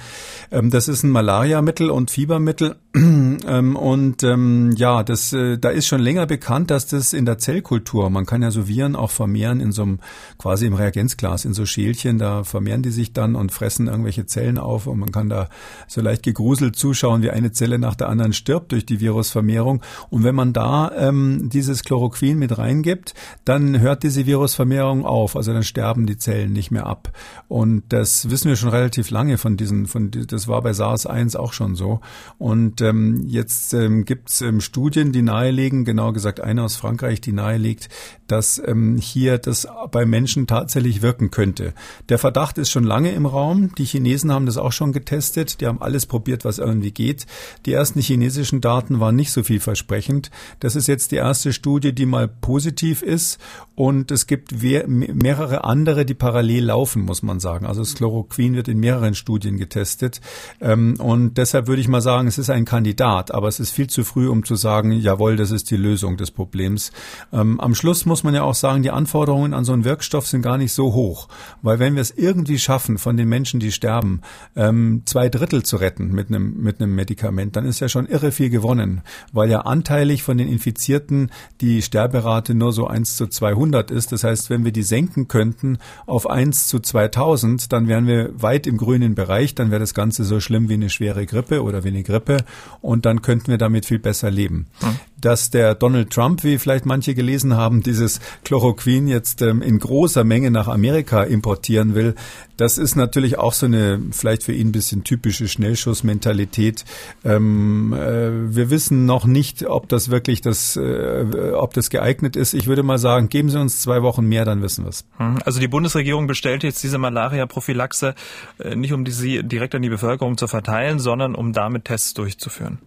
Ähm, 0.50 0.68
das 0.68 0.88
ist 0.88 1.04
ein 1.04 1.10
Malariamittel 1.10 1.88
und 1.88 2.10
Fiebermittel. 2.10 2.74
ähm, 2.96 3.76
und 3.76 4.24
ähm, 4.24 4.72
ja, 4.76 5.04
das, 5.04 5.32
äh, 5.32 5.56
da 5.56 5.68
ist 5.68 5.86
schon 5.86 6.00
länger 6.00 6.26
bekannt, 6.26 6.72
dass 6.72 6.88
das 6.88 7.12
in 7.12 7.26
der 7.26 7.38
Zellkultur, 7.38 8.10
man 8.10 8.26
kann 8.26 8.42
ja 8.42 8.50
so 8.50 8.66
Viren 8.66 8.96
auch 8.96 9.12
vermehren 9.12 9.60
in 9.60 9.70
so 9.70 9.82
einem, 9.82 10.00
quasi 10.36 10.66
im 10.66 10.74
Reagenzglas, 10.74 11.44
in 11.44 11.54
so 11.54 11.64
Schälchen, 11.64 12.18
da 12.18 12.42
vermehren 12.42 12.82
die 12.82 12.90
sich 12.90 13.12
dann 13.12 13.36
und 13.36 13.52
fressen 13.52 13.86
irgendwelche 13.86 14.26
Zellen 14.26 14.58
auf 14.58 14.88
und 14.88 14.98
man 14.98 15.12
kann 15.12 15.28
da 15.28 15.48
so 15.86 16.00
leicht 16.00 16.24
gegruselt 16.24 16.74
zuschauen, 16.74 17.22
wie 17.22 17.30
eine 17.30 17.52
Zelle 17.52 17.78
nach 17.78 17.94
der 17.94 18.08
anderen 18.08 18.32
stirbt 18.32 18.72
durch 18.72 18.84
die 18.84 18.98
Virusvermehrung. 18.98 19.80
Und 20.10 20.24
wenn 20.24 20.34
man 20.34 20.52
da 20.52 20.90
ähm, 20.96 21.50
dieses 21.52 21.84
Chloroquin 21.84 22.36
mit 22.36 22.47
mit 22.48 22.58
reingibt, 22.58 23.14
dann 23.44 23.80
hört 23.80 24.02
diese 24.02 24.26
Virusvermehrung 24.26 25.04
auf. 25.04 25.36
Also 25.36 25.52
dann 25.52 25.62
sterben 25.62 26.06
die 26.06 26.16
Zellen 26.16 26.52
nicht 26.52 26.70
mehr 26.70 26.86
ab. 26.86 27.12
Und 27.48 27.84
das 27.90 28.30
wissen 28.30 28.48
wir 28.48 28.56
schon 28.56 28.70
relativ 28.70 29.10
lange 29.10 29.38
von 29.38 29.56
diesen, 29.56 29.86
von 29.86 30.10
das 30.10 30.48
war 30.48 30.62
bei 30.62 30.72
SARS-1 30.72 31.36
auch 31.36 31.52
schon 31.52 31.74
so. 31.74 32.00
Und 32.38 32.80
ähm, 32.80 33.24
jetzt 33.26 33.74
ähm, 33.74 34.04
gibt 34.04 34.30
es 34.30 34.40
ähm, 34.40 34.60
Studien, 34.60 35.12
die 35.12 35.22
nahelegen, 35.22 35.84
genau 35.84 36.12
gesagt 36.12 36.40
eine 36.40 36.62
aus 36.62 36.76
Frankreich, 36.76 37.20
die 37.20 37.32
nahelegt, 37.32 37.88
dass 38.28 38.60
ähm, 38.64 38.96
hier 38.98 39.38
das 39.38 39.66
bei 39.90 40.06
Menschen 40.06 40.46
tatsächlich 40.46 41.02
wirken 41.02 41.30
könnte. 41.30 41.74
Der 42.08 42.18
Verdacht 42.18 42.58
ist 42.58 42.70
schon 42.70 42.84
lange 42.84 43.12
im 43.12 43.26
Raum. 43.26 43.74
Die 43.76 43.84
Chinesen 43.84 44.32
haben 44.32 44.46
das 44.46 44.56
auch 44.56 44.72
schon 44.72 44.92
getestet. 44.92 45.60
Die 45.60 45.66
haben 45.66 45.82
alles 45.82 46.06
probiert, 46.06 46.44
was 46.44 46.58
irgendwie 46.58 46.92
geht. 46.92 47.26
Die 47.66 47.72
ersten 47.72 48.00
chinesischen 48.00 48.60
Daten 48.60 49.00
waren 49.00 49.16
nicht 49.16 49.32
so 49.32 49.42
vielversprechend. 49.42 50.30
Das 50.60 50.76
ist 50.76 50.86
jetzt 50.86 51.10
die 51.12 51.16
erste 51.16 51.52
Studie, 51.52 51.92
die 51.92 52.06
mal 52.06 52.28
positiv 52.28 53.02
ist. 53.02 53.38
Und 53.74 54.10
es 54.10 54.26
gibt 54.26 54.52
mehrere 54.88 55.62
andere, 55.62 56.04
die 56.04 56.14
parallel 56.14 56.64
laufen, 56.64 57.02
muss 57.02 57.22
man 57.22 57.38
sagen. 57.38 57.64
Also 57.64 57.80
das 57.82 57.94
Chloroquin 57.94 58.56
wird 58.56 58.66
in 58.66 58.80
mehreren 58.80 59.14
Studien 59.14 59.56
getestet. 59.56 60.20
Ähm, 60.60 60.96
und 60.98 61.38
deshalb 61.38 61.68
würde 61.68 61.80
ich 61.80 61.86
mal 61.86 62.00
sagen, 62.00 62.26
es 62.26 62.38
ist 62.38 62.50
ein 62.50 62.64
Kandidat. 62.64 63.32
Aber 63.32 63.46
es 63.46 63.60
ist 63.60 63.70
viel 63.70 63.88
zu 63.88 64.02
früh, 64.02 64.28
um 64.28 64.44
zu 64.44 64.56
sagen, 64.56 64.92
jawohl, 64.92 65.36
das 65.36 65.52
ist 65.52 65.70
die 65.70 65.76
Lösung 65.76 66.16
des 66.16 66.32
Problems. 66.32 66.90
Ähm, 67.32 67.60
am 67.60 67.76
Schluss 67.76 68.04
muss 68.04 68.17
muss 68.18 68.24
man 68.24 68.34
ja 68.34 68.42
auch 68.42 68.56
sagen, 68.56 68.82
die 68.82 68.90
Anforderungen 68.90 69.54
an 69.54 69.64
so 69.64 69.72
einen 69.72 69.84
Wirkstoff 69.84 70.26
sind 70.26 70.42
gar 70.42 70.58
nicht 70.58 70.72
so 70.72 70.92
hoch. 70.92 71.28
Weil 71.62 71.78
wenn 71.78 71.94
wir 71.94 72.02
es 72.02 72.10
irgendwie 72.10 72.58
schaffen, 72.58 72.98
von 72.98 73.16
den 73.16 73.28
Menschen, 73.28 73.60
die 73.60 73.70
sterben, 73.70 74.22
ähm, 74.56 75.02
zwei 75.04 75.28
Drittel 75.28 75.62
zu 75.62 75.76
retten 75.76 76.08
mit 76.10 76.30
einem, 76.30 76.60
mit 76.60 76.80
einem 76.80 76.96
Medikament, 76.96 77.54
dann 77.54 77.64
ist 77.64 77.78
ja 77.78 77.88
schon 77.88 78.06
irre 78.06 78.32
viel 78.32 78.50
gewonnen. 78.50 79.02
Weil 79.32 79.50
ja 79.50 79.60
anteilig 79.60 80.24
von 80.24 80.36
den 80.36 80.48
Infizierten 80.48 81.30
die 81.60 81.80
Sterberate 81.80 82.56
nur 82.56 82.72
so 82.72 82.88
1 82.88 83.16
zu 83.16 83.28
200 83.28 83.92
ist. 83.92 84.10
Das 84.10 84.24
heißt, 84.24 84.50
wenn 84.50 84.64
wir 84.64 84.72
die 84.72 84.82
senken 84.82 85.28
könnten 85.28 85.78
auf 86.06 86.28
1 86.28 86.66
zu 86.66 86.80
2000, 86.80 87.72
dann 87.72 87.86
wären 87.86 88.08
wir 88.08 88.30
weit 88.42 88.66
im 88.66 88.78
grünen 88.78 89.14
Bereich. 89.14 89.54
Dann 89.54 89.70
wäre 89.70 89.78
das 89.78 89.94
Ganze 89.94 90.24
so 90.24 90.40
schlimm 90.40 90.68
wie 90.68 90.74
eine 90.74 90.90
schwere 90.90 91.24
Grippe 91.24 91.62
oder 91.62 91.84
wie 91.84 91.88
eine 91.88 92.02
Grippe. 92.02 92.38
Und 92.80 93.06
dann 93.06 93.22
könnten 93.22 93.46
wir 93.46 93.58
damit 93.58 93.86
viel 93.86 94.00
besser 94.00 94.28
leben. 94.28 94.66
Hm. 94.80 94.96
Dass 95.20 95.50
der 95.50 95.76
Donald 95.76 96.10
Trump, 96.10 96.42
wie 96.42 96.58
vielleicht 96.58 96.84
manche 96.84 97.14
gelesen 97.14 97.54
haben, 97.54 97.82
dieses 97.82 98.07
dieses 98.08 98.20
Chloroquin 98.44 99.08
jetzt 99.08 99.42
ähm, 99.42 99.62
in 99.62 99.78
großer 99.78 100.24
Menge 100.24 100.50
nach 100.50 100.68
Amerika 100.68 101.22
importieren 101.22 101.94
will, 101.94 102.14
das 102.56 102.78
ist 102.78 102.96
natürlich 102.96 103.38
auch 103.38 103.52
so 103.52 103.66
eine 103.66 104.00
vielleicht 104.10 104.42
für 104.42 104.52
ihn 104.52 104.68
ein 104.68 104.72
bisschen 104.72 105.04
typische 105.04 105.46
Schnellschussmentalität. 105.46 106.84
Ähm, 107.24 107.92
äh, 107.92 108.54
wir 108.54 108.70
wissen 108.70 109.06
noch 109.06 109.26
nicht, 109.26 109.66
ob 109.66 109.88
das 109.88 110.10
wirklich 110.10 110.40
das, 110.40 110.76
äh, 110.76 111.52
ob 111.54 111.74
das 111.74 111.90
geeignet 111.90 112.34
ist. 112.34 112.54
Ich 112.54 112.66
würde 112.66 112.82
mal 112.82 112.98
sagen, 112.98 113.28
geben 113.28 113.50
Sie 113.50 113.60
uns 113.60 113.80
zwei 113.80 114.02
Wochen 114.02 114.26
mehr, 114.26 114.44
dann 114.44 114.62
wissen 114.62 114.84
wir 114.84 114.90
es. 114.90 115.04
Hm, 115.18 115.38
also 115.44 115.60
die 115.60 115.68
Bundesregierung 115.68 116.26
bestellt 116.26 116.64
jetzt 116.64 116.82
diese 116.82 116.98
Malaria-Prophylaxe 116.98 118.14
äh, 118.58 118.74
nicht, 118.74 118.92
um 118.92 119.06
sie 119.06 119.42
direkt 119.42 119.74
an 119.74 119.82
die 119.82 119.88
Bevölkerung 119.88 120.36
zu 120.36 120.48
verteilen, 120.48 120.98
sondern 120.98 121.34
um 121.34 121.52
damit 121.52 121.84
Tests 121.84 122.14
durchzuführen. 122.14 122.78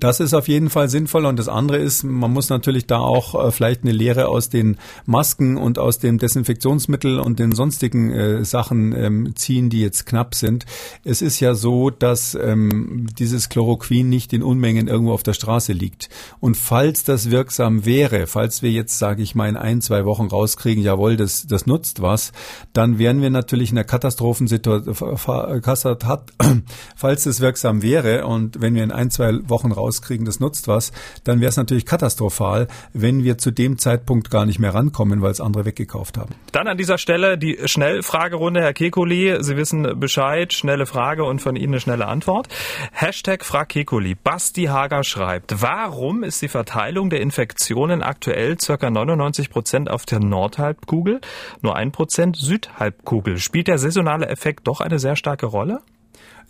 Das 0.00 0.20
ist 0.20 0.34
auf 0.34 0.48
jeden 0.48 0.70
Fall 0.70 0.88
sinnvoll 0.88 1.26
und 1.26 1.38
das 1.38 1.48
andere 1.48 1.78
ist, 1.78 2.02
man 2.04 2.32
muss 2.32 2.48
natürlich 2.48 2.86
da 2.86 2.98
auch 2.98 3.46
äh, 3.46 3.50
vielleicht 3.52 3.82
eine 3.82 3.92
Lehre 3.92 4.28
aus 4.28 4.48
den 4.48 4.76
Masken 5.06 5.56
und 5.56 5.78
aus 5.78 5.98
dem 5.98 6.18
Desinfektionsmittel 6.18 7.20
und 7.20 7.38
den 7.38 7.52
sonstigen 7.52 8.10
äh, 8.10 8.44
Sachen 8.44 8.92
ähm, 8.94 9.36
ziehen, 9.36 9.70
die 9.70 9.80
jetzt 9.80 10.06
knapp 10.06 10.34
sind. 10.34 10.66
Es 11.04 11.22
ist 11.22 11.38
ja 11.40 11.54
so, 11.54 11.90
dass 11.90 12.34
ähm, 12.34 13.06
dieses 13.18 13.48
Chloroquin 13.48 14.08
nicht 14.08 14.32
in 14.32 14.42
Unmengen 14.42 14.88
irgendwo 14.88 15.12
auf 15.12 15.22
der 15.22 15.34
Straße 15.34 15.72
liegt. 15.72 16.08
Und 16.40 16.56
falls 16.56 17.04
das 17.04 17.30
wirksam 17.30 17.84
wäre, 17.84 18.26
falls 18.26 18.62
wir 18.62 18.70
jetzt, 18.70 18.98
sage 18.98 19.22
ich 19.22 19.34
mal, 19.34 19.48
in 19.48 19.56
ein, 19.56 19.80
zwei 19.80 20.04
Wochen 20.04 20.26
rauskriegen, 20.26 20.82
jawohl, 20.82 21.16
das, 21.16 21.46
das 21.46 21.66
nutzt 21.66 22.02
was, 22.02 22.32
dann 22.72 22.98
wären 22.98 23.20
wir 23.20 23.30
natürlich 23.30 23.70
in 23.70 23.76
der 23.76 23.84
Katastrophensituation, 23.84 24.88
falls 26.96 27.26
es 27.26 27.40
wirksam 27.40 27.82
wäre 27.82 28.26
und 28.26 28.60
wenn 28.60 28.74
wir 28.74 28.84
in 28.84 28.92
ein, 28.92 29.10
zwei 29.10 29.38
Wochen 29.48 29.58
Wochen 29.58 29.72
rauskriegen, 29.88 30.26
das 30.26 30.40
nutzt 30.40 30.68
was, 30.68 30.92
dann 31.24 31.40
wäre 31.40 31.48
es 31.48 31.56
natürlich 31.56 31.86
katastrophal, 31.86 32.68
wenn 32.92 33.24
wir 33.24 33.38
zu 33.38 33.50
dem 33.50 33.78
Zeitpunkt 33.78 34.30
gar 34.30 34.46
nicht 34.46 34.58
mehr 34.58 34.74
rankommen, 34.74 35.22
weil 35.22 35.30
es 35.30 35.40
andere 35.40 35.64
weggekauft 35.64 36.18
haben. 36.18 36.34
Dann 36.52 36.68
an 36.68 36.76
dieser 36.76 36.98
Stelle 36.98 37.38
die 37.38 37.58
Schnellfragerunde, 37.64 38.60
Herr 38.60 38.74
Kekuli. 38.74 39.38
Sie 39.40 39.56
wissen 39.56 39.98
Bescheid, 39.98 40.52
schnelle 40.52 40.86
Frage 40.86 41.24
und 41.24 41.40
von 41.40 41.56
Ihnen 41.56 41.74
eine 41.74 41.80
schnelle 41.80 42.06
Antwort. 42.06 42.48
Hashtag 42.92 43.44
Frag 43.44 43.70
Kekuli. 43.70 44.14
Basti 44.14 44.64
Hager 44.64 45.04
schreibt, 45.04 45.62
warum 45.62 46.22
ist 46.22 46.42
die 46.42 46.48
Verteilung 46.48 47.10
der 47.10 47.20
Infektionen 47.20 48.02
aktuell 48.02 48.56
ca. 48.56 48.90
99 48.90 49.50
Prozent 49.50 49.90
auf 49.90 50.04
der 50.04 50.20
Nordhalbkugel, 50.20 51.20
nur 51.62 51.76
ein 51.76 51.92
Prozent 51.92 52.36
Südhalbkugel? 52.36 53.38
Spielt 53.38 53.68
der 53.68 53.78
saisonale 53.78 54.26
Effekt 54.28 54.66
doch 54.66 54.80
eine 54.80 54.98
sehr 54.98 55.16
starke 55.16 55.46
Rolle? 55.46 55.80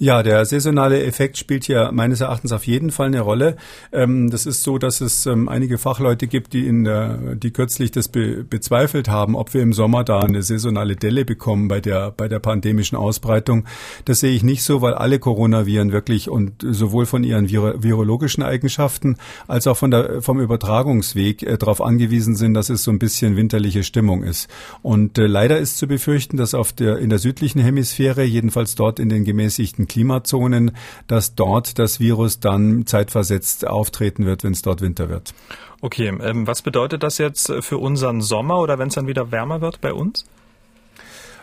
Ja, 0.00 0.22
der 0.22 0.44
saisonale 0.44 1.02
Effekt 1.02 1.38
spielt 1.38 1.64
hier 1.64 1.90
meines 1.90 2.20
Erachtens 2.20 2.52
auf 2.52 2.68
jeden 2.68 2.92
Fall 2.92 3.08
eine 3.08 3.20
Rolle. 3.20 3.56
Ähm, 3.90 4.30
das 4.30 4.46
ist 4.46 4.62
so, 4.62 4.78
dass 4.78 5.00
es 5.00 5.26
ähm, 5.26 5.48
einige 5.48 5.76
Fachleute 5.76 6.28
gibt, 6.28 6.52
die 6.52 6.68
in 6.68 6.84
der, 6.84 7.34
die 7.34 7.50
kürzlich 7.50 7.90
das 7.90 8.06
be, 8.06 8.44
bezweifelt 8.44 9.08
haben, 9.08 9.34
ob 9.34 9.54
wir 9.54 9.60
im 9.60 9.72
Sommer 9.72 10.04
da 10.04 10.20
eine 10.20 10.44
saisonale 10.44 10.94
Delle 10.94 11.24
bekommen 11.24 11.66
bei 11.66 11.80
der 11.80 12.12
bei 12.12 12.28
der 12.28 12.38
pandemischen 12.38 12.96
Ausbreitung. 12.96 13.64
Das 14.04 14.20
sehe 14.20 14.30
ich 14.30 14.44
nicht 14.44 14.62
so, 14.62 14.82
weil 14.82 14.94
alle 14.94 15.18
Coronaviren 15.18 15.90
wirklich 15.90 16.30
und 16.30 16.52
sowohl 16.62 17.04
von 17.04 17.24
ihren 17.24 17.48
viro 17.48 17.82
virologischen 17.82 18.44
Eigenschaften 18.44 19.16
als 19.48 19.66
auch 19.66 19.76
von 19.76 19.90
der 19.90 20.22
vom 20.22 20.38
Übertragungsweg 20.38 21.42
äh, 21.42 21.58
darauf 21.58 21.82
angewiesen 21.82 22.36
sind, 22.36 22.54
dass 22.54 22.70
es 22.70 22.84
so 22.84 22.92
ein 22.92 23.00
bisschen 23.00 23.36
winterliche 23.36 23.82
Stimmung 23.82 24.22
ist. 24.22 24.48
Und 24.80 25.18
äh, 25.18 25.26
leider 25.26 25.58
ist 25.58 25.76
zu 25.76 25.88
befürchten, 25.88 26.36
dass 26.36 26.54
auf 26.54 26.72
der 26.72 26.98
in 26.98 27.10
der 27.10 27.18
südlichen 27.18 27.60
Hemisphäre, 27.60 28.22
jedenfalls 28.22 28.76
dort 28.76 29.00
in 29.00 29.08
den 29.08 29.24
gemäßigten 29.24 29.87
Klimazonen, 29.88 30.72
dass 31.06 31.34
dort 31.34 31.78
das 31.78 32.00
Virus 32.00 32.40
dann 32.40 32.86
zeitversetzt 32.86 33.66
auftreten 33.66 34.26
wird, 34.26 34.44
wenn 34.44 34.52
es 34.52 34.62
dort 34.62 34.80
Winter 34.80 35.08
wird. 35.08 35.34
Okay, 35.80 36.08
ähm, 36.08 36.46
was 36.46 36.62
bedeutet 36.62 37.02
das 37.02 37.18
jetzt 37.18 37.52
für 37.60 37.78
unseren 37.78 38.20
Sommer 38.20 38.58
oder 38.60 38.78
wenn 38.78 38.88
es 38.88 38.94
dann 38.94 39.06
wieder 39.06 39.30
wärmer 39.30 39.60
wird 39.60 39.80
bei 39.80 39.92
uns? 39.92 40.24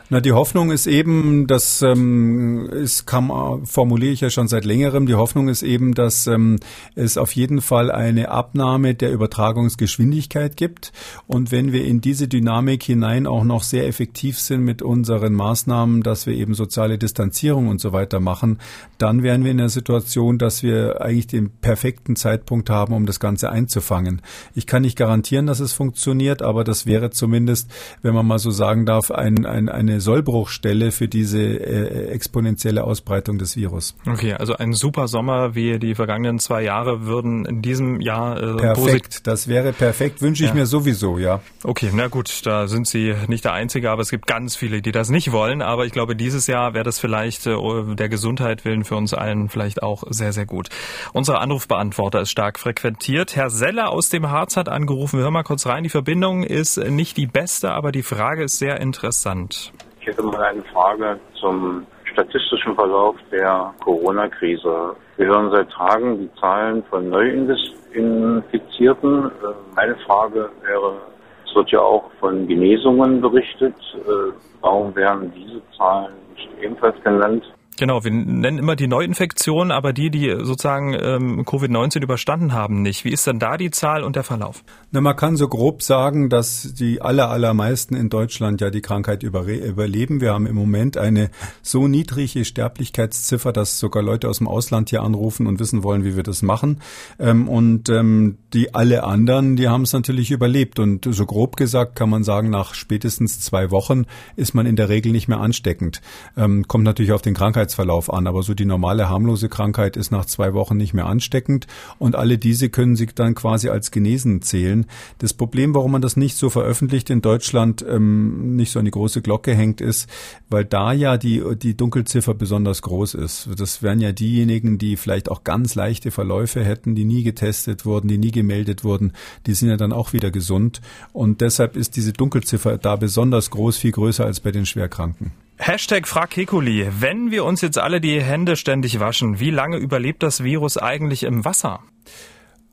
Na, 0.08 0.22
die 0.22 0.34
Hoffnung 0.34 0.70
ist 0.70 0.86
eben, 0.86 1.48
das 1.48 1.82
ähm, 1.82 2.70
ist, 2.70 3.08
kann, 3.08 3.32
formuliere 3.66 4.14
ich 4.14 4.22
ja 4.22 4.30
schon 4.30 4.48
seit 4.48 4.64
längerem, 4.64 5.08
die 5.08 5.16
Hoffnung 5.16 5.48
ist 5.48 5.64
eben, 5.64 5.96
dass 5.96 6.28
ähm, 6.28 6.60
es 6.94 7.18
auf 7.18 7.32
jeden 7.32 7.60
Fall 7.60 7.90
eine 7.90 8.30
Abnahme 8.30 8.94
der 8.94 9.12
Übertragungsgeschwindigkeit 9.12 10.58
gibt. 10.58 10.94
Und 11.26 11.52
wenn 11.52 11.74
wir 11.74 11.86
in 11.86 12.02
diese 12.02 12.28
Dynamik 12.28 12.84
hinein 12.84 13.26
auch 13.26 13.44
noch 13.44 13.64
sehr 13.64 13.88
effektiv 13.88 14.38
sind 14.38 14.64
mit 14.64 14.84
unseren 14.84 15.34
Maßnahmen, 15.34 16.04
dass 16.04 16.28
wir 16.28 16.36
eben 16.36 16.54
soziale 16.54 17.00
Distanzierung 17.00 17.68
und 17.68 17.82
so 17.82 17.92
weiter 17.92 18.20
machen, 18.20 18.60
dann 19.00 19.24
wären 19.24 19.44
wir 19.44 19.50
in 19.50 19.58
der 19.58 19.70
Situation, 19.70 20.38
dass 20.38 20.62
wir 20.62 21.02
eigentlich 21.02 21.26
den 21.26 21.50
perfekten 21.50 22.16
Zeitpunkt 22.16 22.70
haben, 22.70 22.94
um 22.94 23.08
das 23.08 23.20
Ganze 23.20 23.50
einzufangen. 23.50 24.22
Ich 24.54 24.68
kann 24.68 24.84
nicht 24.84 25.00
garantieren, 25.00 25.48
dass 25.48 25.60
es 25.60 25.74
funktioniert, 25.74 26.44
aber 26.44 26.64
das 26.64 26.86
wäre 26.86 27.10
zumindest, 27.10 27.72
wenn 28.04 28.14
man 28.14 28.28
mal 28.28 28.38
so 28.38 28.52
sagen 28.52 28.86
darf, 28.86 29.10
ein, 29.10 29.48
ein, 29.48 29.68
eine 29.68 29.95
eine 29.96 30.02
Sollbruchstelle 30.02 30.92
für 30.92 31.08
diese 31.08 31.42
äh, 31.42 32.08
exponentielle 32.10 32.84
Ausbreitung 32.84 33.38
des 33.38 33.56
Virus. 33.56 33.96
Okay, 34.06 34.34
also 34.34 34.56
ein 34.56 34.74
super 34.74 35.08
Sommer 35.08 35.56
wie 35.56 35.80
die 35.80 35.96
vergangenen 35.96 36.40
zwei 36.40 36.64
Jahre 36.64 37.06
würden 37.06 37.46
in 37.46 37.62
diesem 37.62 38.02
Jahr 38.02 38.42
äh, 38.42 38.58
perfekt. 38.58 39.26
Das 39.26 39.48
wäre 39.48 39.72
perfekt, 39.72 40.22
wünsche 40.22 40.44
ich 40.44 40.50
ja. 40.50 40.56
mir 40.56 40.66
sowieso, 40.66 41.18
ja. 41.18 41.40
Okay, 41.64 41.92
na 41.94 42.08
gut, 42.08 42.46
da 42.46 42.68
sind 42.68 42.88
Sie 42.88 43.14
nicht 43.28 43.46
der 43.46 43.54
Einzige, 43.54 43.90
aber 43.90 44.02
es 44.02 44.10
gibt 44.10 44.28
ganz 44.28 44.56
viele, 44.56 44.82
die 44.82 44.92
das 44.92 45.10
nicht 45.10 45.32
wollen. 45.32 45.62
Aber 45.62 45.86
ich 45.86 45.94
glaube, 45.94 46.16
dieses 46.16 46.48
Jahr 46.48 46.74
wäre 46.74 46.84
das 46.84 47.00
vielleicht 47.00 47.48
äh, 47.48 47.56
der 47.96 48.10
Gesundheit 48.10 48.66
willen 48.66 48.84
für 48.84 48.96
uns 48.96 49.14
allen 49.14 49.48
vielleicht 49.50 49.82
auch 49.82 50.04
sehr, 50.10 50.34
sehr 50.34 50.46
gut. 50.46 50.70
Unser 51.14 51.40
Anrufbeantworter 51.40 52.22
ist 52.22 52.32
stark 52.32 52.60
frequentiert. 52.60 53.36
Herr 53.36 53.50
Seller 53.50 53.92
aus 53.92 54.10
dem 54.10 54.30
Harz 54.30 54.58
hat 54.58 54.68
angerufen. 54.68 55.18
Wir 55.18 55.24
hören 55.24 55.34
mal 55.34 55.44
kurz 55.44 55.66
rein. 55.66 55.84
Die 55.84 55.90
Verbindung 55.90 56.44
ist 56.44 56.78
nicht 56.78 57.16
die 57.16 57.28
beste, 57.28 57.72
aber 57.72 57.94
die 57.94 58.04
Frage 58.04 58.44
ist 58.44 58.60
sehr 58.60 58.82
interessant. 58.82 59.72
Ich 60.06 60.12
hätte 60.12 60.22
mal 60.22 60.44
eine 60.44 60.62
Frage 60.66 61.20
zum 61.42 61.88
statistischen 62.04 62.76
Verlauf 62.76 63.16
der 63.32 63.74
Corona-Krise. 63.84 64.96
Wir 65.18 65.26
hören 65.26 65.50
seit 65.50 65.72
Tagen 65.72 66.20
die 66.20 66.30
Zahlen 66.40 66.84
von 66.92 67.10
Neuinfizierten. 67.10 69.32
Meine 69.76 69.96
Frage 70.06 70.52
wäre, 70.62 70.98
es 71.44 71.56
wird 71.56 71.72
ja 71.72 71.80
auch 71.80 72.12
von 72.20 72.48
Genesungen 72.48 73.20
berichtet. 73.20 73.74
Äh, 73.96 74.32
warum 74.62 74.96
werden 74.96 75.34
diese 75.36 75.60
Zahlen 75.76 76.14
nicht 76.36 76.50
ebenfalls 76.62 77.02
genannt? 77.04 77.44
Genau, 77.78 78.06
wir 78.06 78.12
nennen 78.12 78.58
immer 78.58 78.78
die 78.78 78.88
Neuinfektionen, 78.88 79.72
aber 79.72 79.92
die, 79.92 80.10
die 80.10 80.30
sozusagen 80.30 80.94
ähm, 80.94 81.44
Covid-19 81.44 82.02
überstanden 82.02 82.54
haben, 82.54 82.82
nicht. 82.82 83.04
Wie 83.04 83.12
ist 83.12 83.28
denn 83.28 83.38
da 83.38 83.58
die 83.58 83.70
Zahl 83.70 84.04
und 84.04 84.16
der 84.16 84.24
Verlauf? 84.24 84.64
Na, 84.92 85.02
man 85.02 85.18
kann 85.18 85.36
so 85.36 85.50
grob 85.50 85.84
sagen, 85.84 86.30
dass 86.30 86.74
die 86.74 87.02
aller, 87.02 87.30
allermeisten 87.30 87.96
in 87.96 88.10
Deutschland 88.10 88.62
ja 88.62 88.70
die 88.70 88.82
Krankheit 88.82 89.24
überleben. 89.24 90.22
Wir 90.22 90.34
haben 90.34 90.48
im 90.48 90.56
Moment 90.56 90.96
eine 90.96 91.30
so 91.62 91.90
niedrige 91.90 92.46
Sterblichkeitsziffer, 92.46 93.52
dass 93.52 93.78
sogar 93.78 94.04
Leute 94.04 94.30
aus 94.30 94.38
dem 94.38 94.48
Ausland 94.48 94.90
hier 94.90 95.02
anrufen 95.02 95.46
und 95.46 95.60
wissen 95.60 95.84
wollen, 95.84 96.06
wie 96.06 96.16
wir 96.16 96.24
das 96.24 96.44
machen. 96.44 96.80
Ähm, 97.20 97.50
und 97.50 97.90
ähm, 97.90 98.38
die 98.54 98.74
alle 98.74 99.04
anderen, 99.04 99.58
die 99.58 99.68
haben 99.68 99.82
es 99.82 99.92
natürlich 99.92 100.32
überlebt. 100.32 100.80
Und 100.80 101.06
so 101.14 101.26
grob 101.26 101.58
gesagt 101.58 101.98
kann 101.98 102.10
man 102.10 102.24
sagen, 102.24 102.50
nach 102.50 102.74
spätestens 102.74 103.42
zwei 103.42 103.70
Wochen 103.70 104.06
ist 104.38 104.54
man 104.54 104.66
in 104.66 104.78
der 104.78 104.88
Regel 104.88 105.12
nicht 105.12 105.28
mehr 105.28 105.42
ansteckend. 105.42 106.02
Ähm, 106.38 106.66
kommt 106.70 106.86
natürlich 106.86 107.12
auf 107.12 107.22
den 107.22 107.34
Krankheits 107.34 107.65
Krankheitsverlauf 107.66 108.14
an. 108.14 108.28
Aber 108.28 108.44
so 108.44 108.54
die 108.54 108.66
normale 108.66 109.10
harmlose 109.10 109.50
Krankheit 109.50 109.98
ist 109.98 110.12
nach 110.12 110.26
zwei 110.26 110.54
Wochen 110.54 110.78
nicht 110.78 110.94
mehr 110.94 111.08
ansteckend 111.08 111.68
und 112.00 112.16
alle 112.16 112.38
diese 112.38 112.70
können 112.70 112.96
sich 112.96 113.14
dann 113.14 113.36
quasi 113.36 113.70
als 113.70 113.92
genesen 113.92 114.42
zählen. 114.42 114.86
Das 115.20 115.34
Problem, 115.34 115.74
warum 115.74 115.92
man 115.92 116.02
das 116.02 116.18
nicht 116.18 116.36
so 116.38 116.50
veröffentlicht 116.50 117.10
in 117.10 117.22
Deutschland, 117.22 117.86
ähm, 117.88 118.56
nicht 118.56 118.72
so 118.72 118.80
an 118.80 118.86
die 118.86 118.92
große 118.92 119.22
Glocke 119.22 119.56
hängt, 119.56 119.82
ist, 119.82 120.10
weil 120.50 120.66
da 120.66 120.94
ja 120.94 121.18
die, 121.18 121.44
die 121.56 121.76
Dunkelziffer 121.76 122.34
besonders 122.34 122.82
groß 122.82 123.16
ist. 123.16 123.50
Das 123.58 123.82
wären 123.82 124.00
ja 124.00 124.12
diejenigen, 124.12 124.78
die 124.78 124.98
vielleicht 124.98 125.30
auch 125.30 125.44
ganz 125.44 125.76
leichte 125.76 126.12
Verläufe 126.12 126.64
hätten, 126.64 126.96
die 126.96 127.06
nie 127.06 127.24
getestet 127.24 127.86
wurden, 127.86 128.08
die 128.08 128.18
nie 128.18 128.32
gemeldet 128.32 128.84
wurden, 128.84 129.14
die 129.48 129.54
sind 129.54 129.70
ja 129.70 129.78
dann 129.78 129.94
auch 129.94 130.14
wieder 130.14 130.32
gesund. 130.32 130.82
Und 131.14 131.42
deshalb 131.42 131.76
ist 131.76 131.96
diese 131.96 132.14
Dunkelziffer 132.14 132.78
da 132.78 132.96
besonders 132.96 133.50
groß, 133.50 133.78
viel 133.78 133.92
größer 133.92 134.26
als 134.26 134.40
bei 134.40 134.52
den 134.52 134.66
Schwerkranken. 134.66 135.32
Hashtag 135.68 136.08
Frag 136.08 136.30
Kekuli. 136.30 136.88
Wenn 137.00 137.32
wir 137.32 137.44
uns 137.44 137.62
jetzt 137.62 137.80
alle 137.80 138.00
die 138.00 138.22
Hände 138.22 138.56
ständig 138.56 139.00
waschen, 139.00 139.40
wie 139.40 139.50
lange 139.50 139.78
überlebt 139.78 140.22
das 140.22 140.44
Virus 140.44 140.78
eigentlich 140.78 141.24
im 141.24 141.44
Wasser? 141.44 141.80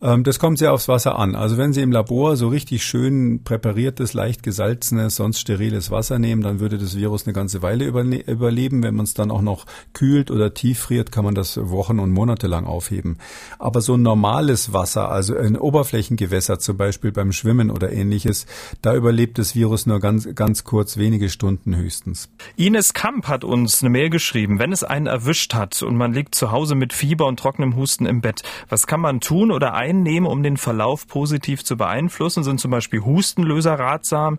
Ähm, 0.03 0.25
das 0.25 0.39
kommt 0.39 0.59
sehr 0.59 0.73
aufs 0.73 0.89
Wasser 0.89 1.19
an. 1.19 1.37
Also 1.37 1.57
wenn 1.57 1.73
Sie 1.73 1.81
im 1.81 1.93
Labor 1.93 2.37
so 2.37 2.49
richtig 2.49 2.85
schön 2.85 3.45
präpariertes, 3.45 4.15
leicht 4.15 4.43
gesalzenes, 4.43 5.17
sonst 5.17 5.39
steriles 5.39 5.91
Wasser 5.91 6.19
nehmen, 6.19 6.43
dann 6.43 6.61
würde 6.61 6.77
das 6.77 6.97
Virus 6.97 7.27
eine 7.27 7.33
ganze 7.33 7.63
Weile 7.63 7.85
überleben. 7.87 8.83
Wenn 8.83 8.97
man 8.97 9.05
es 9.05 9.15
dann 9.15 9.31
auch 9.31 9.43
noch 9.43 9.65
kühlt 9.93 10.31
oder 10.31 10.53
tieffriert, 10.55 11.13
kann 11.13 11.25
man 11.25 11.35
das 11.35 11.57
Wochen 11.57 12.01
und 12.01 12.11
Monate 12.11 12.49
lang 12.49 12.67
aufheben. 12.67 13.19
Aber 13.59 13.81
so 13.81 13.97
normales 13.97 14.73
Wasser, 14.73 15.09
also 15.09 15.37
ein 15.37 15.57
Oberflächengewässer 15.57 16.59
zum 16.59 16.77
Beispiel 16.77 17.13
beim 17.13 17.33
Schwimmen 17.33 17.71
oder 17.71 17.93
ähnliches, 17.93 18.47
da 18.83 18.95
überlebt 18.95 19.39
das 19.39 19.55
Virus 19.55 19.87
nur 19.87 20.01
ganz, 20.01 20.29
ganz 20.35 20.65
kurz, 20.65 20.97
wenige 20.97 21.29
Stunden 21.29 21.77
höchstens. 21.77 22.29
Ines 22.57 22.93
Kamp 22.93 23.29
hat 23.29 23.45
uns 23.45 23.83
eine 23.83 23.91
Mail 23.91 24.11
geschrieben. 24.11 24.59
Wenn 24.59 24.73
es 24.73 24.83
einen 24.83 25.07
erwischt 25.07 25.55
hat 25.55 25.81
und 25.83 25.97
man 25.97 26.13
liegt 26.13 26.35
zu 26.35 26.51
Hause 26.51 26.75
mit 26.75 26.93
Fieber 26.93 27.27
und 27.27 27.39
trockenem 27.39 27.77
Husten 27.77 28.07
im 28.07 28.21
Bett, 28.21 28.43
was 28.69 28.89
kann 28.89 29.01
man 29.01 29.21
tun 29.21 29.53
oder 29.53 29.75
ein 29.75 29.92
einnehmen, 29.93 30.29
um 30.29 30.43
den 30.43 30.57
Verlauf 30.57 31.07
positiv 31.07 31.65
zu 31.65 31.77
beeinflussen? 31.77 32.43
Sind 32.45 32.61
zum 32.61 32.71
Beispiel 32.71 33.01
Hustenlöser 33.01 33.75
ratsam? 33.75 34.39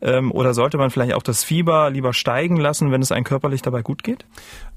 Ähm, 0.00 0.30
oder 0.32 0.54
sollte 0.54 0.78
man 0.78 0.90
vielleicht 0.90 1.14
auch 1.14 1.22
das 1.22 1.44
Fieber 1.44 1.90
lieber 1.90 2.12
steigen 2.12 2.56
lassen, 2.56 2.90
wenn 2.90 3.02
es 3.02 3.12
einem 3.12 3.24
körperlich 3.24 3.62
dabei 3.62 3.82
gut 3.82 4.02
geht? 4.02 4.24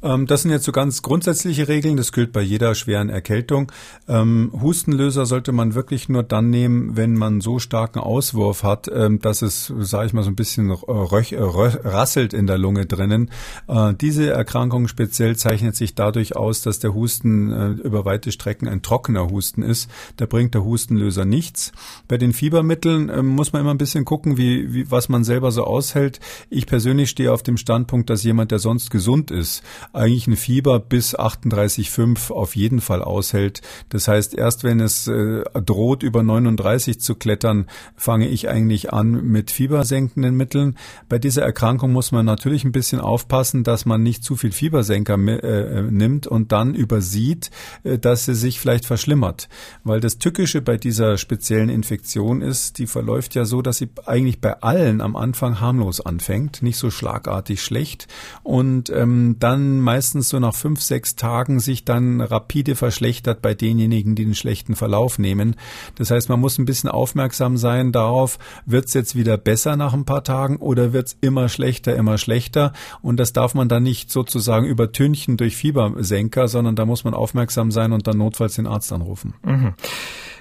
Ähm, 0.02 0.26
das 0.28 0.44
sind 0.44 0.52
jetzt 0.52 0.66
so 0.66 0.72
ganz 0.72 1.02
grundsätzliche 1.02 1.68
Regeln. 1.68 1.98
Das 1.98 2.12
gilt 2.12 2.32
bei 2.32 2.42
jeder 2.42 2.76
schweren 2.76 3.10
Erkältung. 3.10 3.72
Ähm, 4.08 4.52
Hustenlöser 4.54 5.26
sollte 5.26 5.52
man 5.52 5.76
wirklich 5.76 6.10
nur 6.10 6.24
dann 6.24 6.50
nehmen, 6.50 6.96
wenn 6.96 7.16
man 7.16 7.42
so 7.42 7.60
starken 7.60 8.00
Auswurf 8.00 8.64
hat, 8.64 8.90
dass 8.94 9.42
es, 9.42 9.74
sage 9.80 10.08
ich 10.08 10.14
mal, 10.14 10.24
so 10.24 10.30
ein 10.30 10.36
bisschen 10.36 10.72
röch, 10.72 11.34
röch, 11.34 11.78
rasselt 11.84 12.34
in 12.34 12.48
der 12.48 12.58
Lunge 12.58 12.86
drinnen. 12.86 13.30
Äh, 13.68 13.94
diese 13.94 14.30
Erkrankung 14.30 14.88
speziell 14.88 15.36
zeichnet 15.36 15.76
sich 15.76 15.96
dadurch 15.96 16.36
aus, 16.36 16.62
dass 16.62 16.80
der 16.80 16.94
Husten 16.94 17.52
äh, 17.52 17.68
über 17.70 18.06
weite 18.06 18.32
Strecken 18.32 18.68
ein 18.68 18.82
trockener 18.82 19.30
Husten 19.30 19.62
ist. 19.64 19.90
Da 20.18 20.26
bringt 20.26 20.54
der 20.54 20.64
Hustenlöser 20.64 21.26
nichts. 21.26 21.72
Bei 22.08 22.18
den 22.18 22.34
Fiebermitteln 22.34 23.10
ähm, 23.10 23.28
muss 23.28 23.54
man 23.54 23.62
immer 23.62 23.74
ein 23.74 23.78
bisschen 23.78 24.06
gucken, 24.06 24.38
wie, 24.38 24.74
wie, 24.74 24.92
was 24.92 25.10
man 25.10 25.24
selber 25.24 25.52
so 25.52 25.64
aushält. 25.64 26.20
Ich 26.50 26.68
persönlich 26.68 27.10
stehe 27.10 27.32
auf 27.32 27.44
dem 27.44 27.58
Standpunkt, 27.58 28.10
dass 28.10 28.24
jemand, 28.24 28.52
der 28.52 28.60
sonst 28.60 28.90
gesund 28.92 29.32
ist, 29.32 29.64
eigentlich 29.92 30.28
ein 30.28 30.36
Fieber 30.36 30.80
bis 30.80 31.18
38,5 31.18 32.32
auf 32.32 32.56
jeden 32.56 32.82
Fall 32.82 33.02
aushält. 33.02 33.62
Das 33.90 34.08
heißt, 34.08 34.36
erst 34.36 34.64
wenn 34.64 34.80
es 34.80 35.08
äh, 35.08 35.44
droht, 35.66 36.04
über 36.04 36.24
39 36.24 37.00
zu 37.00 37.16
klettern, 37.16 37.68
fange 37.96 38.28
ich 38.28 38.50
eigentlich 38.50 38.94
an 38.94 39.12
mit 39.12 39.52
fiebersenkenden 39.52 40.36
Mitteln. 40.36 40.78
Bei 41.10 41.20
dieser 41.20 41.44
Erkrankung 41.44 41.92
muss 41.92 42.12
man 42.12 42.26
natürlich 42.26 42.64
ein 42.64 42.72
bisschen 42.72 43.00
aufpassen, 43.00 43.64
dass 43.64 43.86
man 43.86 44.04
nicht 44.04 44.24
zu 44.24 44.36
viel 44.36 44.52
Fiebersenker 44.52 45.18
äh, 45.18 45.80
äh, 45.80 45.82
nimmt 45.82 46.28
und 46.28 46.52
dann 46.52 46.76
übersieht, 46.76 47.52
äh, 47.84 47.98
dass 47.98 48.26
sie 48.26 48.36
sich 48.36 48.60
vielleicht 48.60 48.86
verschlimmert. 48.86 49.50
Weil 49.84 50.00
das 50.04 50.18
Tückische 50.18 50.62
bei 50.62 50.78
dieser 50.78 51.18
speziellen 51.18 51.70
Infektion 51.70 52.42
ist, 52.42 52.78
die 52.78 52.88
verläuft 52.88 53.36
ja 53.36 53.46
so, 53.46 53.62
dass 53.62 53.78
sie 53.78 53.90
eigentlich 54.06 54.42
bei 54.42 54.62
allen 54.62 55.00
am 55.00 55.16
Anfang 55.16 55.62
harmlos 55.62 56.02
anfängt, 56.02 56.62
nicht 56.62 56.78
so 56.78 56.92
schlagartig 56.92 57.62
schlecht 57.62 58.08
und 58.44 58.90
ähm, 58.90 59.38
dann 59.40 59.80
meistens 59.80 60.30
so 60.30 60.40
nach 60.40 60.56
fünf, 60.56 60.82
sechs 60.82 61.16
Tagen 61.16 61.60
sich 61.60 61.86
dann 61.86 62.20
rapide 62.22 62.76
verschlechtert 62.76 63.42
bei 63.42 63.54
denjenigen, 63.54 64.16
die 64.16 64.26
den 64.26 64.36
schlechten 64.36 64.76
Verlauf 64.76 65.20
nehmen. 65.20 65.56
Das 65.96 66.12
heißt, 66.12 66.30
man 66.30 66.40
muss 66.40 66.58
ein 66.58 66.66
bisschen 66.66 66.90
aufmerksam 66.90 67.58
sein 67.58 67.92
darauf, 67.92 68.40
wird 68.66 68.86
es 68.86 68.94
jetzt 68.94 69.16
wieder 69.16 69.38
besser 69.38 69.76
nach 69.78 69.94
ein 69.94 70.06
paar 70.06 70.24
Tagen 70.24 70.58
oder 70.58 70.94
wird 70.94 71.08
es 71.08 71.18
immer 71.22 71.50
schlechter, 71.50 71.96
immer 71.96 72.18
schlechter. 72.18 72.74
Und 73.02 73.18
das 73.18 73.34
darf 73.34 73.54
man 73.54 73.70
dann 73.70 73.84
nicht 73.84 74.12
sozusagen 74.12 74.66
übertünchen 74.66 75.38
durch 75.38 75.56
Fiebersenker, 75.56 76.48
sondern 76.48 76.76
da 76.76 76.86
muss 76.86 77.04
man 77.04 77.14
aufmerksam 77.14 77.72
sein 77.72 77.92
und 77.92 78.08
dann 78.08 78.18
notfalls 78.18 78.56
den 78.56 78.68
Arzt 78.68 78.92
anrufen. 78.92 79.34
Mhm. 79.44 79.74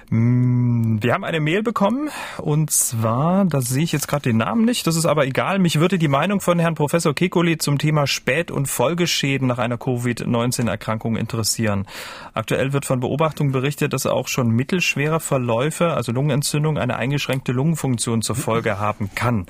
Mm, 0.09 1.01
wir 1.01 1.13
haben 1.13 1.23
eine 1.23 1.39
Mail 1.39 1.63
bekommen 1.63 2.09
und 2.37 2.69
zwar, 2.69 3.45
da 3.45 3.61
sehe 3.61 3.83
ich 3.83 3.91
jetzt 3.91 4.07
gerade 4.07 4.29
den 4.29 4.37
Namen 4.37 4.63
nicht, 4.63 4.85
das 4.85 4.95
ist 4.95 5.07
aber 5.07 5.25
egal. 5.25 5.57
Mich 5.57 5.79
würde 5.79 5.97
die 5.97 6.07
Meinung 6.07 6.39
von 6.39 6.59
Herrn 6.59 6.75
Professor 6.75 7.15
Kekoli 7.15 7.57
zum 7.57 7.79
Thema 7.79 8.05
Spät- 8.05 8.51
und 8.51 8.67
Folgeschäden 8.67 9.47
nach 9.47 9.57
einer 9.57 9.77
Covid-19-Erkrankung 9.77 11.15
interessieren. 11.15 11.87
Aktuell 12.35 12.73
wird 12.73 12.85
von 12.85 12.99
Beobachtungen 12.99 13.51
berichtet, 13.51 13.93
dass 13.93 14.05
auch 14.05 14.27
schon 14.27 14.49
mittelschwere 14.49 15.19
Verläufe, 15.19 15.93
also 15.93 16.11
Lungenentzündung, 16.11 16.77
eine 16.77 16.97
eingeschränkte 16.97 17.51
Lungenfunktion 17.51 18.21
zur 18.21 18.35
Folge 18.35 18.77
haben 18.79 19.09
kann. 19.15 19.47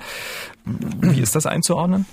Wie 0.64 1.20
ist 1.20 1.34
das 1.34 1.44
einzuordnen? 1.44 2.06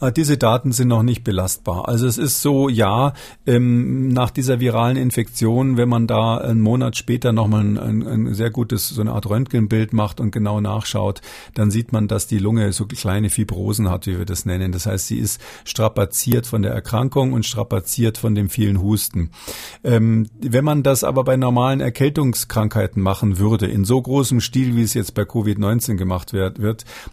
Aber 0.00 0.10
diese 0.10 0.36
Daten 0.36 0.72
sind 0.72 0.88
noch 0.88 1.02
nicht 1.02 1.22
belastbar. 1.22 1.88
Also 1.88 2.06
es 2.06 2.18
ist 2.18 2.42
so, 2.42 2.68
ja, 2.68 3.12
ähm, 3.46 4.08
nach 4.08 4.30
dieser 4.30 4.58
viralen 4.58 4.96
Infektion, 4.96 5.76
wenn 5.76 5.88
man 5.88 6.06
da 6.06 6.38
einen 6.38 6.60
Monat 6.60 6.96
später 6.96 7.32
nochmal 7.32 7.60
ein, 7.60 7.78
ein, 7.78 8.06
ein 8.06 8.34
sehr 8.34 8.50
gutes, 8.50 8.88
so 8.88 9.00
eine 9.00 9.12
Art 9.12 9.28
Röntgenbild 9.28 9.92
macht 9.92 10.20
und 10.20 10.32
genau 10.32 10.60
nachschaut, 10.60 11.20
dann 11.54 11.70
sieht 11.70 11.92
man, 11.92 12.08
dass 12.08 12.26
die 12.26 12.38
Lunge 12.38 12.72
so 12.72 12.86
kleine 12.86 13.30
Fibrosen 13.30 13.90
hat, 13.90 14.06
wie 14.06 14.18
wir 14.18 14.24
das 14.24 14.46
nennen. 14.46 14.72
Das 14.72 14.86
heißt, 14.86 15.06
sie 15.06 15.18
ist 15.18 15.40
strapaziert 15.64 16.46
von 16.46 16.62
der 16.62 16.72
Erkrankung 16.72 17.32
und 17.32 17.46
strapaziert 17.46 18.18
von 18.18 18.34
dem 18.34 18.48
vielen 18.48 18.80
Husten. 18.82 19.30
Ähm, 19.84 20.28
wenn 20.40 20.64
man 20.64 20.82
das 20.82 21.04
aber 21.04 21.24
bei 21.24 21.36
normalen 21.36 21.80
Erkältungskrankheiten 21.80 23.02
machen 23.02 23.38
würde, 23.38 23.66
in 23.66 23.84
so 23.84 24.00
großem 24.00 24.40
Stil, 24.40 24.74
wie 24.76 24.82
es 24.82 24.94
jetzt 24.94 25.14
bei 25.14 25.22
Covid-19 25.22 25.96
gemacht 25.96 26.32
wird 26.32 26.58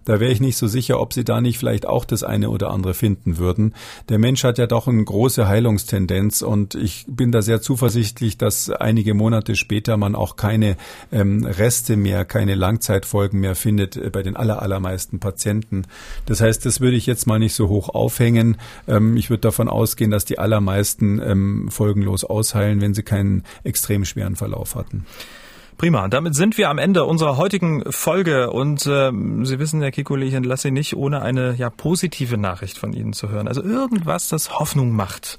da 0.06 0.19
wäre 0.19 0.32
ich 0.32 0.39
nicht 0.39 0.58
so 0.58 0.67
sicher, 0.67 1.00
ob 1.00 1.13
sie 1.13 1.23
da 1.23 1.41
nicht 1.41 1.58
vielleicht 1.58 1.86
auch 1.86 2.06
das 2.06 2.23
eine 2.23 2.50
oder 2.50 2.69
andere 2.69 2.76
finden 2.93 3.37
würden. 3.37 3.73
Der 4.09 4.19
Mensch 4.19 4.43
hat 4.43 4.57
ja 4.57 4.67
doch 4.67 4.87
eine 4.87 5.03
große 5.03 5.47
Heilungstendenz 5.47 6.41
und 6.41 6.75
ich 6.75 7.05
bin 7.07 7.31
da 7.31 7.41
sehr 7.41 7.61
zuversichtlich, 7.61 8.37
dass 8.37 8.69
einige 8.69 9.13
Monate 9.13 9.55
später 9.55 9.97
man 9.97 10.15
auch 10.15 10.35
keine 10.35 10.77
ähm, 11.11 11.45
Reste 11.45 11.97
mehr, 11.97 12.25
keine 12.25 12.55
Langzeitfolgen 12.55 13.39
mehr 13.39 13.55
findet 13.55 13.97
äh, 13.97 14.09
bei 14.09 14.23
den 14.23 14.35
aller, 14.35 14.61
allermeisten 14.61 15.19
Patienten. 15.19 15.83
Das 16.25 16.41
heißt, 16.41 16.65
das 16.65 16.81
würde 16.81 16.97
ich 16.97 17.05
jetzt 17.05 17.27
mal 17.27 17.39
nicht 17.39 17.53
so 17.53 17.69
hoch 17.69 17.89
aufhängen. 17.89 18.57
Ähm, 18.87 19.17
ich 19.17 19.29
würde 19.29 19.41
davon 19.41 19.67
ausgehen, 19.67 20.11
dass 20.11 20.25
die 20.25 20.39
allermeisten 20.39 21.19
ähm, 21.19 21.69
folgenlos 21.69 22.23
ausheilen, 22.23 22.81
wenn 22.81 22.93
sie 22.93 23.03
keinen 23.03 23.43
extrem 23.63 24.05
schweren 24.05 24.35
Verlauf 24.35 24.75
hatten. 24.75 25.05
Prima, 25.77 26.07
damit 26.07 26.33
sind 26.33 26.57
wir 26.57 26.69
am 26.69 26.79
Ende 26.79 27.05
unserer 27.05 27.37
heutigen 27.37 27.83
Folge 27.91 28.49
und 28.49 28.87
äh, 28.87 29.11
Sie 29.43 29.59
wissen, 29.59 29.79
Herr 29.81 29.91
Kikuli, 29.91 30.25
ich 30.25 30.33
entlasse 30.33 30.63
Sie 30.63 30.71
nicht, 30.71 30.95
ohne 30.95 31.21
eine 31.21 31.53
ja 31.53 31.69
positive 31.69 32.35
Nachricht 32.35 32.79
von 32.79 32.93
Ihnen 32.93 33.13
zu 33.13 33.29
hören. 33.29 33.47
Also 33.47 33.61
irgendwas, 33.61 34.27
das 34.27 34.57
Hoffnung 34.57 34.91
macht 34.91 35.37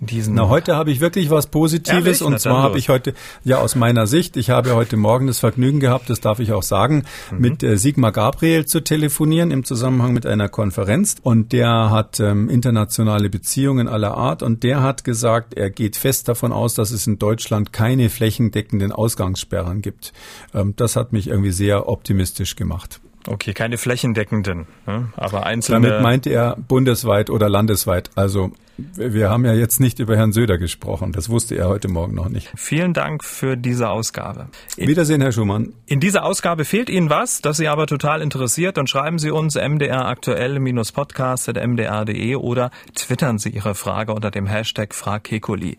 diesen. 0.00 0.34
Na, 0.34 0.48
heute 0.48 0.76
habe 0.76 0.90
ich 0.90 1.00
wirklich 1.00 1.30
was 1.30 1.46
Positives 1.46 2.22
und 2.22 2.40
zwar 2.40 2.62
habe 2.62 2.78
ich 2.78 2.88
heute, 2.88 3.14
ja 3.44 3.58
aus 3.58 3.74
meiner 3.74 4.06
Sicht, 4.06 4.36
ich 4.36 4.50
habe 4.50 4.74
heute 4.74 4.96
Morgen 4.96 5.26
das 5.26 5.38
Vergnügen 5.38 5.80
gehabt, 5.80 6.10
das 6.10 6.20
darf 6.20 6.40
ich 6.40 6.52
auch 6.52 6.62
sagen, 6.62 7.04
mhm. 7.30 7.38
mit 7.40 7.62
äh, 7.62 7.76
Sigmar 7.76 8.12
Gabriel 8.12 8.66
zu 8.66 8.80
telefonieren 8.80 9.50
im 9.50 9.64
Zusammenhang 9.64 10.12
mit 10.12 10.26
einer 10.26 10.48
Konferenz 10.48 11.16
und 11.22 11.52
der 11.52 11.90
hat 11.90 12.20
ähm, 12.20 12.48
internationale 12.48 13.30
Beziehungen 13.30 13.88
aller 13.88 14.16
Art 14.16 14.42
und 14.42 14.62
der 14.62 14.82
hat 14.82 15.04
gesagt, 15.04 15.54
er 15.54 15.70
geht 15.70 15.96
fest 15.96 16.28
davon 16.28 16.52
aus, 16.52 16.74
dass 16.74 16.90
es 16.90 17.06
in 17.06 17.18
Deutschland 17.18 17.72
keine 17.72 18.08
flächendeckenden 18.08 18.92
Ausgangssperren 18.92 19.82
gibt. 19.82 20.12
Ähm, 20.54 20.74
das 20.76 20.96
hat 20.96 21.12
mich 21.12 21.28
irgendwie 21.28 21.52
sehr 21.52 21.88
optimistisch 21.88 22.56
gemacht. 22.56 23.00
Okay, 23.26 23.52
keine 23.52 23.76
flächendeckenden, 23.76 24.66
ne? 24.86 25.12
aber 25.14 25.44
einzelne. 25.44 25.88
Damit 25.88 26.02
meinte 26.02 26.30
er 26.30 26.56
bundesweit 26.56 27.28
oder 27.28 27.50
landesweit. 27.50 28.10
Also 28.14 28.52
wir 28.94 29.30
haben 29.30 29.44
ja 29.44 29.54
jetzt 29.54 29.80
nicht 29.80 29.98
über 29.98 30.16
Herrn 30.16 30.30
Söder 30.32 30.58
gesprochen. 30.58 31.10
Das 31.12 31.28
wusste 31.28 31.56
er 31.56 31.68
heute 31.68 31.88
Morgen 31.88 32.14
noch 32.14 32.28
nicht. 32.28 32.48
Vielen 32.56 32.92
Dank 32.92 33.24
für 33.24 33.56
diese 33.56 33.88
Ausgabe. 33.88 34.46
Wiedersehen, 34.76 35.20
Herr 35.20 35.32
Schumann. 35.32 35.72
In 35.86 35.98
dieser 36.00 36.24
Ausgabe 36.24 36.64
fehlt 36.64 36.90
Ihnen 36.90 37.10
was, 37.10 37.42
das 37.42 37.56
Sie 37.56 37.68
aber 37.68 37.86
total 37.86 38.22
interessiert, 38.22 38.76
dann 38.76 38.86
schreiben 38.86 39.18
Sie 39.18 39.30
uns 39.30 39.56
MDR 39.56 40.06
aktuell-podcast.mdr.de 40.06 42.36
oder 42.36 42.70
twittern 42.94 43.38
Sie 43.38 43.50
Ihre 43.50 43.74
Frage 43.74 44.14
unter 44.14 44.30
dem 44.30 44.46
Hashtag 44.46 44.94
FragKekuli. 44.94 45.76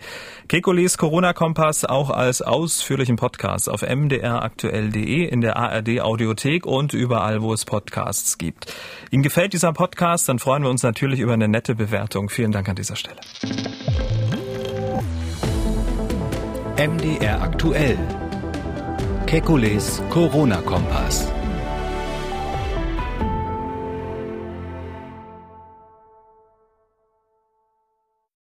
Kekulis 0.47 0.97
Corona-Kompass 0.97 1.85
auch 1.85 2.09
als 2.09 2.41
ausführlichen 2.41 3.15
Podcast 3.15 3.69
auf 3.69 3.81
mdraktuell.de, 3.81 5.25
in 5.25 5.41
der 5.41 5.57
ARD 5.57 6.01
Audiothek 6.01 6.65
und 6.65 6.93
überall, 6.93 7.41
wo 7.41 7.53
es 7.53 7.65
Podcasts 7.65 8.37
gibt. 8.37 8.73
Ihnen 9.11 9.23
gefällt 9.23 9.53
dieser 9.53 9.73
Podcast, 9.73 10.29
dann 10.29 10.39
freuen 10.39 10.63
wir 10.63 10.69
uns 10.69 10.83
natürlich 10.83 11.19
über 11.19 11.33
eine 11.33 11.47
nette 11.47 11.75
Bewertung. 11.75 12.29
Vielen 12.29 12.51
Dank 12.51 12.69
an 12.69 12.75
dieser 12.91 12.95
Stelle. 12.95 13.21
MDR 16.77 17.41
aktuell. 17.41 17.97
Kekules 19.27 20.01
Corona-Kompass. 20.09 21.40